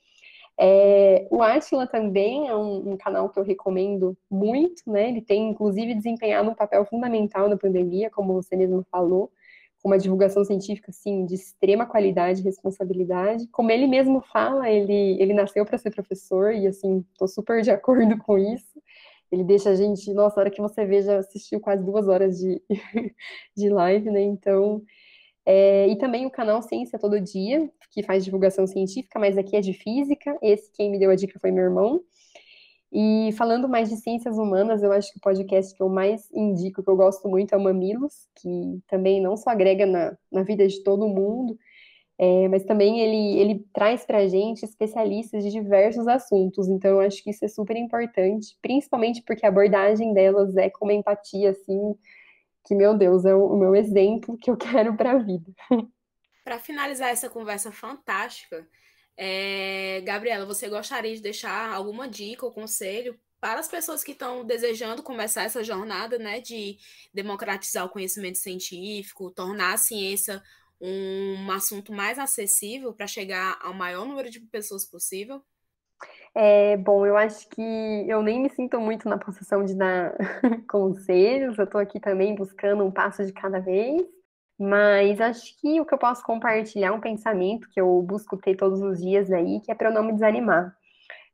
É, 0.59 1.27
o 1.31 1.43
Atila 1.43 1.87
também 1.87 2.49
é 2.49 2.55
um, 2.55 2.93
um, 2.93 2.97
canal 2.97 3.29
que 3.29 3.39
eu 3.39 3.43
recomendo 3.43 4.17
muito, 4.31 4.83
né? 4.87 5.09
Ele 5.09 5.21
tem, 5.21 5.51
inclusive, 5.51 5.95
desempenhado 5.95 6.49
um 6.49 6.55
papel 6.55 6.85
fundamental 6.85 7.49
na 7.49 7.57
pandemia, 7.57 8.11
como 8.11 8.35
você 8.35 8.57
mesmo 8.57 8.85
falou 8.91 9.31
uma 9.85 9.99
divulgação 9.99 10.43
científica 10.45 10.91
assim 10.91 11.27
de 11.27 11.35
extrema 11.35 11.85
qualidade 11.85 12.41
e 12.41 12.45
responsabilidade. 12.45 13.47
Como 13.49 13.71
ele 13.71 13.87
mesmo 13.87 14.23
fala, 14.23 14.71
ele 14.71 15.21
ele 15.21 15.35
nasceu 15.35 15.65
para 15.67 15.77
ser 15.77 15.91
professor 15.91 16.53
e 16.55 16.67
assim, 16.67 17.05
estou 17.13 17.29
super 17.29 17.61
de 17.63 17.71
acordo 17.71 18.17
com 18.19 18.39
isso. 18.39 18.83
Ele 19.31 19.45
deixa 19.45 19.71
a 19.71 19.75
gente, 19.75 20.13
nossa, 20.15 20.41
a 20.41 20.43
hora 20.43 20.51
que 20.51 20.63
você 20.63 20.87
vê, 20.87 21.03
já 21.03 21.19
assistiu 21.19 21.61
quase 21.61 21.85
duas 21.85 22.09
horas 22.09 22.39
de, 22.39 22.63
de 23.57 23.69
live, 23.69 24.11
né? 24.11 24.23
Então, 24.23 24.83
é, 25.45 25.89
e 25.89 25.97
também 25.99 26.25
o 26.27 26.31
canal 26.31 26.63
Ciência 26.63 26.99
Todo 26.99 27.21
Dia, 27.21 27.71
que 27.95 28.03
faz 28.03 28.25
divulgação 28.25 28.67
científica, 28.67 29.19
mas 29.19 29.39
aqui 29.39 29.57
é 29.57 29.61
de 29.61 29.73
física. 29.73 30.37
Esse 30.43 30.71
quem 30.73 30.91
me 30.91 30.99
deu 30.99 31.11
a 31.11 31.15
dica 31.15 31.39
foi 31.39 31.53
meu 31.53 31.65
irmão. 31.65 32.01
E 32.93 33.33
falando 33.33 33.69
mais 33.69 33.89
de 33.89 33.97
ciências 33.97 34.37
humanas, 34.37 34.83
eu 34.83 34.93
acho 34.93 35.13
que 35.13 35.19
o 35.19 35.21
podcast 35.21 35.75
que 35.75 35.83
eu 35.83 35.89
mais 35.89 36.31
indico, 36.33 36.83
que 36.83 36.89
eu 36.89 36.97
gosto 36.97 37.29
muito, 37.29 37.55
é 37.55 37.59
o 37.59 37.61
Mamilos, 37.61 38.29
que 38.37 38.81
também 38.89 39.21
não 39.21 39.37
só 39.37 39.51
agrega 39.51 39.87
na, 39.87 40.17
na 40.31 40.43
vida 40.43 40.67
de 40.67 40.83
todo 40.85 41.09
mundo, 41.09 41.59
é, 42.17 42.49
mas 42.49 42.65
também 42.65 43.01
ele, 43.01 43.39
ele 43.41 43.67
traz 43.73 44.05
para 44.05 44.19
a 44.19 44.29
gente 44.29 44.65
especialistas 44.65 45.43
de 45.43 45.51
diversos 45.51 46.07
assuntos. 46.07 46.69
Então, 46.69 46.93
eu 46.93 47.01
acho 47.01 47.23
que 47.23 47.31
isso 47.31 47.45
é 47.45 47.49
super 47.49 47.77
importante, 47.77 48.57
principalmente 48.63 49.23
porque 49.23 49.45
a 49.45 49.49
abordagem 49.49 50.13
delas 50.15 50.57
é 50.57 50.71
com 50.71 50.85
uma 50.85 50.95
empatia, 50.95 51.51
assim, 51.51 51.97
que, 52.65 52.75
meu 52.75 52.97
Deus, 52.97 53.25
é 53.25 53.35
o, 53.35 53.47
o 53.47 53.57
meu 53.59 53.75
exemplo 53.75 54.37
que 54.39 54.51
eu 54.51 54.57
quero 54.57 54.97
para 54.97 55.13
a 55.13 55.19
vida. 55.19 55.53
Para 56.45 56.59
finalizar 56.59 57.09
essa 57.09 57.31
conversa 57.31 57.73
fantástica, 57.73 58.69
é, 59.17 60.03
Gabriela, 60.05 60.45
você 60.45 60.69
gostaria 60.69 61.15
de 61.15 61.23
deixar 61.23 61.73
alguma 61.73 62.07
dica 62.07 62.45
ou 62.45 62.53
conselho 62.53 63.19
para 63.41 63.61
as 63.61 63.69
pessoas 63.69 64.05
que 64.05 64.13
estão 64.13 64.45
desejando 64.45 65.03
começar 65.03 65.43
essa 65.45 65.63
jornada, 65.63 66.19
né, 66.19 66.41
de 66.41 66.79
democratizar 67.13 67.85
o 67.85 67.91
conhecimento 67.91 68.39
científico, 68.39 69.31
tornar 69.31 69.75
a 69.75 69.79
ciência 69.79 70.43
um 70.81 71.51
assunto 71.51 71.93
mais 71.93 72.19
acessível 72.19 72.93
para 72.93 73.07
chegar 73.07 73.59
ao 73.63 73.73
maior 73.73 74.05
número 74.07 74.29
de 74.31 74.41
pessoas 74.41 74.85
possível? 74.85 75.43
É, 76.35 76.77
bom, 76.77 77.07
eu 77.07 77.17
acho 77.17 77.49
que 77.49 77.63
eu 78.09 78.23
nem 78.23 78.41
me 78.41 78.51
sinto 78.51 78.81
muito 78.81 79.09
na 79.09 79.17
posição 79.17 79.65
de 79.65 79.75
dar 79.75 80.15
conselhos, 80.69 81.57
eu 81.57 81.65
estou 81.65 81.81
aqui 81.81 82.01
também 82.01 82.35
buscando 82.35 82.85
um 82.85 82.91
passo 82.91 83.25
de 83.25 83.33
cada 83.33 83.61
vez. 83.61 84.03
Mas 84.59 85.21
acho 85.21 85.57
que 85.61 85.81
o 85.81 85.85
que 85.87 85.95
eu 85.95 85.99
posso 85.99 86.23
compartilhar 86.25 86.89
é 86.89 86.93
um 86.93 87.01
pensamento 87.01 87.69
que 87.71 87.81
eu 87.81 88.01
busco 88.03 88.37
ter 88.37 88.57
todos 88.57 88.81
os 88.83 89.01
dias 89.01 89.31
aí, 89.33 89.61
que 89.61 89.73
é 89.73 89.75
para 89.75 89.89
eu 89.91 89.95
não 89.95 90.05
me 90.05 90.13
desanimar. 90.13 90.75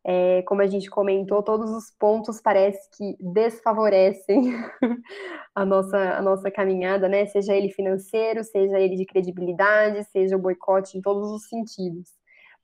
É, 0.05 0.43
como 0.43 0.63
a 0.63 0.67
gente 0.67 0.89
comentou, 0.91 1.43
todos 1.43 1.71
os 1.71 1.91
pontos 1.99 2.41
parece 2.41 2.89
que 2.97 3.17
desfavorecem 3.21 4.53
a 5.55 5.65
nossa, 5.67 5.99
a 6.19 6.23
nossa 6.23 6.51
caminhada, 6.51 7.09
né? 7.09 7.27
Seja 7.27 7.55
ele 7.55 7.71
financeiro, 7.71 8.43
seja 8.45 8.81
ele 8.81 8.97
de 8.97 9.05
credibilidade, 9.07 10.05
seja 10.05 10.37
o 10.37 10.39
boicote 10.41 10.97
em 10.99 11.03
todos 11.03 11.31
os 11.31 11.49
sentidos. 11.49 12.09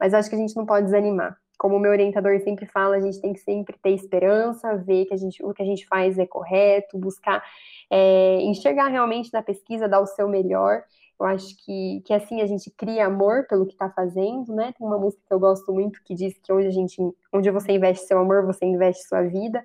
Mas 0.00 0.14
acho 0.14 0.30
que 0.30 0.36
a 0.36 0.38
gente 0.38 0.56
não 0.56 0.66
pode 0.66 0.86
desanimar. 0.86 1.36
Como 1.58 1.76
o 1.76 1.78
meu 1.78 1.90
orientador 1.90 2.38
sempre 2.40 2.66
fala, 2.66 2.96
a 2.96 3.00
gente 3.00 3.20
tem 3.20 3.32
que 3.32 3.40
sempre 3.40 3.76
ter 3.82 3.90
esperança, 3.90 4.76
ver 4.76 5.06
que 5.06 5.14
a 5.14 5.16
gente, 5.16 5.44
o 5.44 5.54
que 5.54 5.62
a 5.62 5.66
gente 5.66 5.86
faz 5.86 6.18
é 6.18 6.26
correto, 6.26 6.98
buscar 6.98 7.42
é, 7.90 8.40
enxergar 8.42 8.88
realmente 8.88 9.32
na 9.32 9.42
pesquisa, 9.42 9.88
dar 9.88 10.00
o 10.00 10.06
seu 10.06 10.28
melhor. 10.28 10.82
Eu 11.18 11.26
acho 11.26 11.56
que, 11.64 12.02
que 12.04 12.12
assim 12.12 12.42
a 12.42 12.46
gente 12.46 12.70
cria 12.70 13.06
amor 13.06 13.46
pelo 13.48 13.66
que 13.66 13.72
está 13.72 13.88
fazendo, 13.88 14.54
né? 14.54 14.74
Tem 14.76 14.86
uma 14.86 14.98
música 14.98 15.22
que 15.26 15.32
eu 15.32 15.40
gosto 15.40 15.72
muito 15.72 16.02
que 16.04 16.14
diz 16.14 16.36
que 16.38 16.52
onde 16.52 16.66
a 16.66 16.70
gente, 16.70 17.00
onde 17.32 17.50
você 17.50 17.72
investe 17.72 18.06
seu 18.06 18.18
amor, 18.18 18.44
você 18.44 18.66
investe 18.66 19.08
sua 19.08 19.22
vida. 19.22 19.64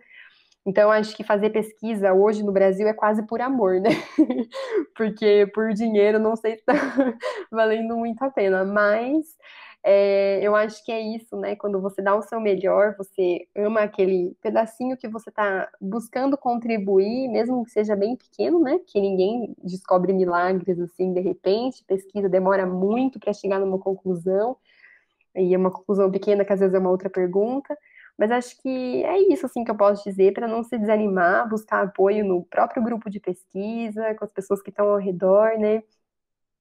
Então, 0.66 0.92
acho 0.92 1.16
que 1.16 1.24
fazer 1.24 1.50
pesquisa 1.50 2.14
hoje 2.14 2.44
no 2.44 2.52
Brasil 2.52 2.88
é 2.88 2.94
quase 2.94 3.24
por 3.24 3.42
amor, 3.42 3.82
né? 3.82 3.90
Porque 4.96 5.50
por 5.54 5.74
dinheiro 5.74 6.20
não 6.20 6.36
sei 6.36 6.54
se 6.54 6.60
está 6.60 6.74
valendo 7.52 7.98
muito 7.98 8.22
a 8.24 8.30
pena, 8.30 8.64
mas 8.64 9.26
é, 9.84 10.40
eu 10.44 10.56
acho 10.56 10.84
que 10.86 10.92
é 10.92 11.02
isso, 11.02 11.36
né? 11.38 11.56
Quando 11.56 11.82
você 11.82 12.02
dá 12.02 12.16
o 12.16 12.22
seu 12.22 12.40
melhor, 12.40 12.96
você 12.98 13.48
ama 13.56 13.82
aquele 13.82 14.36
pedacinho 14.42 14.96
que 14.98 15.08
você 15.08 15.30
está 15.30 15.70
buscando 15.82 16.38
contribuir, 16.38 17.28
mesmo 17.30 17.64
que 17.66 17.72
seja 17.72 17.96
bem 17.96 18.16
pequeno, 18.16 18.60
né? 18.60 18.80
Que 18.86 19.02
ninguém 19.02 19.56
descobre 19.64 20.14
milagres 20.14 20.80
assim 20.80 21.14
de 21.14 21.22
repente, 21.22 21.84
pesquisa 21.86 22.30
demora 22.30 22.66
muito 22.66 23.20
para 23.20 23.34
chegar 23.34 23.60
numa 23.60 23.80
conclusão, 23.80 24.56
e 25.36 25.54
é 25.54 25.58
uma 25.58 25.72
conclusão 25.72 26.12
pequena 26.12 26.46
que 26.46 26.54
às 26.54 26.60
vezes 26.60 26.76
é 26.76 26.80
uma 26.80 26.90
outra 26.92 27.10
pergunta. 27.10 27.78
Mas 28.18 28.32
acho 28.32 28.62
que 28.62 29.04
é 29.04 29.18
isso 29.34 29.46
assim 29.46 29.64
que 29.64 29.72
eu 29.72 29.78
posso 29.78 30.04
dizer 30.04 30.34
para 30.34 30.48
não 30.48 30.64
se 30.64 30.78
desanimar, 30.78 31.50
buscar 31.50 31.84
apoio 31.84 32.24
no 32.26 32.44
próprio 32.46 32.84
grupo 32.84 33.10
de 33.10 33.20
pesquisa, 33.20 34.14
com 34.16 34.26
as 34.26 34.32
pessoas 34.32 34.62
que 34.62 34.70
estão 34.70 34.90
ao 34.90 34.98
redor, 34.98 35.58
né? 35.58 35.82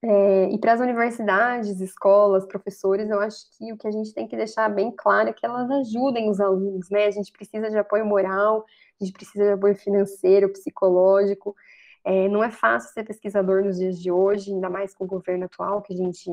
É, 0.03 0.49
e 0.51 0.59
para 0.59 0.73
as 0.73 0.81
universidades, 0.81 1.79
escolas, 1.81 2.47
professores, 2.47 3.11
eu 3.11 3.21
acho 3.21 3.45
que 3.59 3.71
o 3.73 3.77
que 3.77 3.87
a 3.87 3.91
gente 3.91 4.15
tem 4.15 4.27
que 4.27 4.35
deixar 4.37 4.69
bem 4.71 4.91
claro 4.91 5.29
é 5.29 5.33
que 5.33 5.45
elas 5.45 5.71
ajudem 5.71 6.31
os 6.31 6.41
alunos, 6.41 6.89
né? 6.89 7.05
A 7.07 7.11
gente 7.11 7.31
precisa 7.31 7.69
de 7.69 7.77
apoio 7.77 8.07
moral, 8.07 8.65
a 8.99 9.05
gente 9.05 9.13
precisa 9.13 9.45
de 9.45 9.53
apoio 9.53 9.77
financeiro, 9.77 10.51
psicológico. 10.53 11.55
É, 12.03 12.29
não 12.29 12.43
é 12.43 12.51
fácil 12.51 12.93
ser 12.95 13.05
pesquisador 13.05 13.63
nos 13.63 13.79
dias 13.79 14.01
de 14.01 14.11
hoje, 14.11 14.53
ainda 14.53 14.71
mais 14.71 14.95
com 14.95 15.05
o 15.05 15.07
governo 15.07 15.45
atual, 15.45 15.83
que 15.83 15.93
a 15.93 15.97
gente 15.97 16.31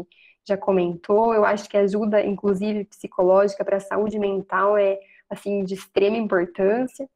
já 0.48 0.58
comentou. 0.58 1.34
Eu 1.34 1.44
acho 1.44 1.70
que 1.70 1.78
ajuda, 1.78 2.26
inclusive, 2.26 2.86
psicológica 2.86 3.66
para 3.66 3.78
a 3.78 3.82
saúde 3.82 4.18
mental 4.18 4.78
é, 4.78 4.98
assim, 5.30 5.64
de 5.66 5.74
extrema 5.74 6.16
importância. 6.16 7.10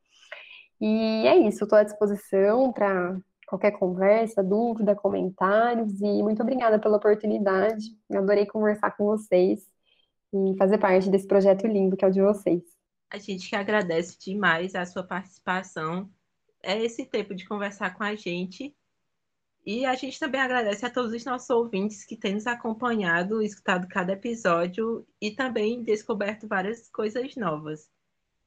E 0.82 1.26
é 1.28 1.38
isso, 1.38 1.64
estou 1.64 1.78
à 1.80 1.84
disposição 1.84 2.74
para 2.74 3.16
qualquer 3.52 3.72
conversa, 3.72 4.42
dúvida, 4.42 4.96
comentários 4.96 6.00
e 6.00 6.24
muito 6.24 6.42
obrigada 6.42 6.80
pela 6.80 6.96
oportunidade. 6.96 7.84
Eu 8.10 8.22
adorei 8.22 8.46
conversar 8.46 8.92
com 8.92 9.04
vocês 9.04 9.68
e 10.34 10.56
fazer 10.58 10.78
parte 10.78 11.10
desse 11.10 11.28
projeto 11.28 11.68
lindo 11.68 11.98
que 11.98 12.06
é 12.06 12.08
o 12.08 12.12
de 12.12 12.22
vocês. 12.22 12.64
A 13.10 13.18
gente 13.18 13.50
que 13.50 13.56
agradece 13.58 14.18
demais 14.18 14.74
a 14.74 14.86
sua 14.86 15.04
participação. 15.04 16.10
É 16.64 16.82
esse 16.82 17.06
tempo 17.06 17.36
de 17.36 17.46
conversar 17.46 17.94
com 17.94 18.04
a 18.04 18.16
gente. 18.16 18.74
E 19.66 19.86
a 19.86 19.96
gente 19.96 20.18
também 20.18 20.40
agradece 20.40 20.86
a 20.86 20.90
todos 20.90 21.12
os 21.12 21.26
nossos 21.26 21.50
ouvintes 21.50 22.06
que 22.06 22.16
têm 22.16 22.36
nos 22.36 22.48
acompanhado, 22.48 23.42
escutado 23.42 23.86
cada 23.90 24.14
episódio 24.14 25.06
e 25.20 25.30
também 25.30 25.84
descoberto 25.84 26.48
várias 26.48 26.90
coisas 26.90 27.36
novas. 27.36 27.90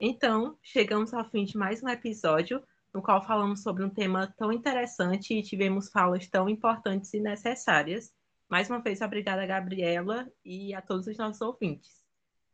Então, 0.00 0.56
chegamos 0.62 1.12
ao 1.12 1.28
fim 1.30 1.44
de 1.44 1.58
mais 1.58 1.82
um 1.82 1.88
episódio 1.90 2.62
no 2.94 3.02
qual 3.02 3.20
falamos 3.26 3.60
sobre 3.62 3.84
um 3.84 3.90
tema 3.90 4.32
tão 4.38 4.52
interessante 4.52 5.34
e 5.34 5.42
tivemos 5.42 5.90
falas 5.90 6.28
tão 6.28 6.48
importantes 6.48 7.12
e 7.12 7.18
necessárias. 7.18 8.14
Mais 8.48 8.70
uma 8.70 8.80
vez, 8.80 9.00
obrigada, 9.00 9.44
Gabriela, 9.44 10.30
e 10.44 10.72
a 10.72 10.80
todos 10.80 11.08
os 11.08 11.16
nossos 11.16 11.40
ouvintes. 11.40 11.90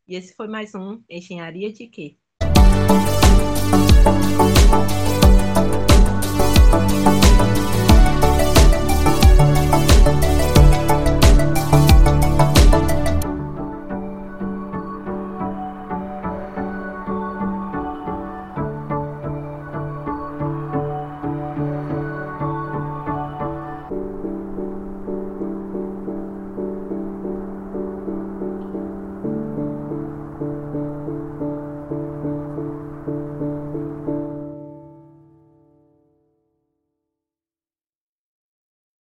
E 0.07 0.15
esse 0.15 0.35
foi 0.35 0.47
mais 0.47 0.73
um 0.73 1.03
Engenharia 1.07 1.71
de 1.71 1.85
Quê? 1.85 2.17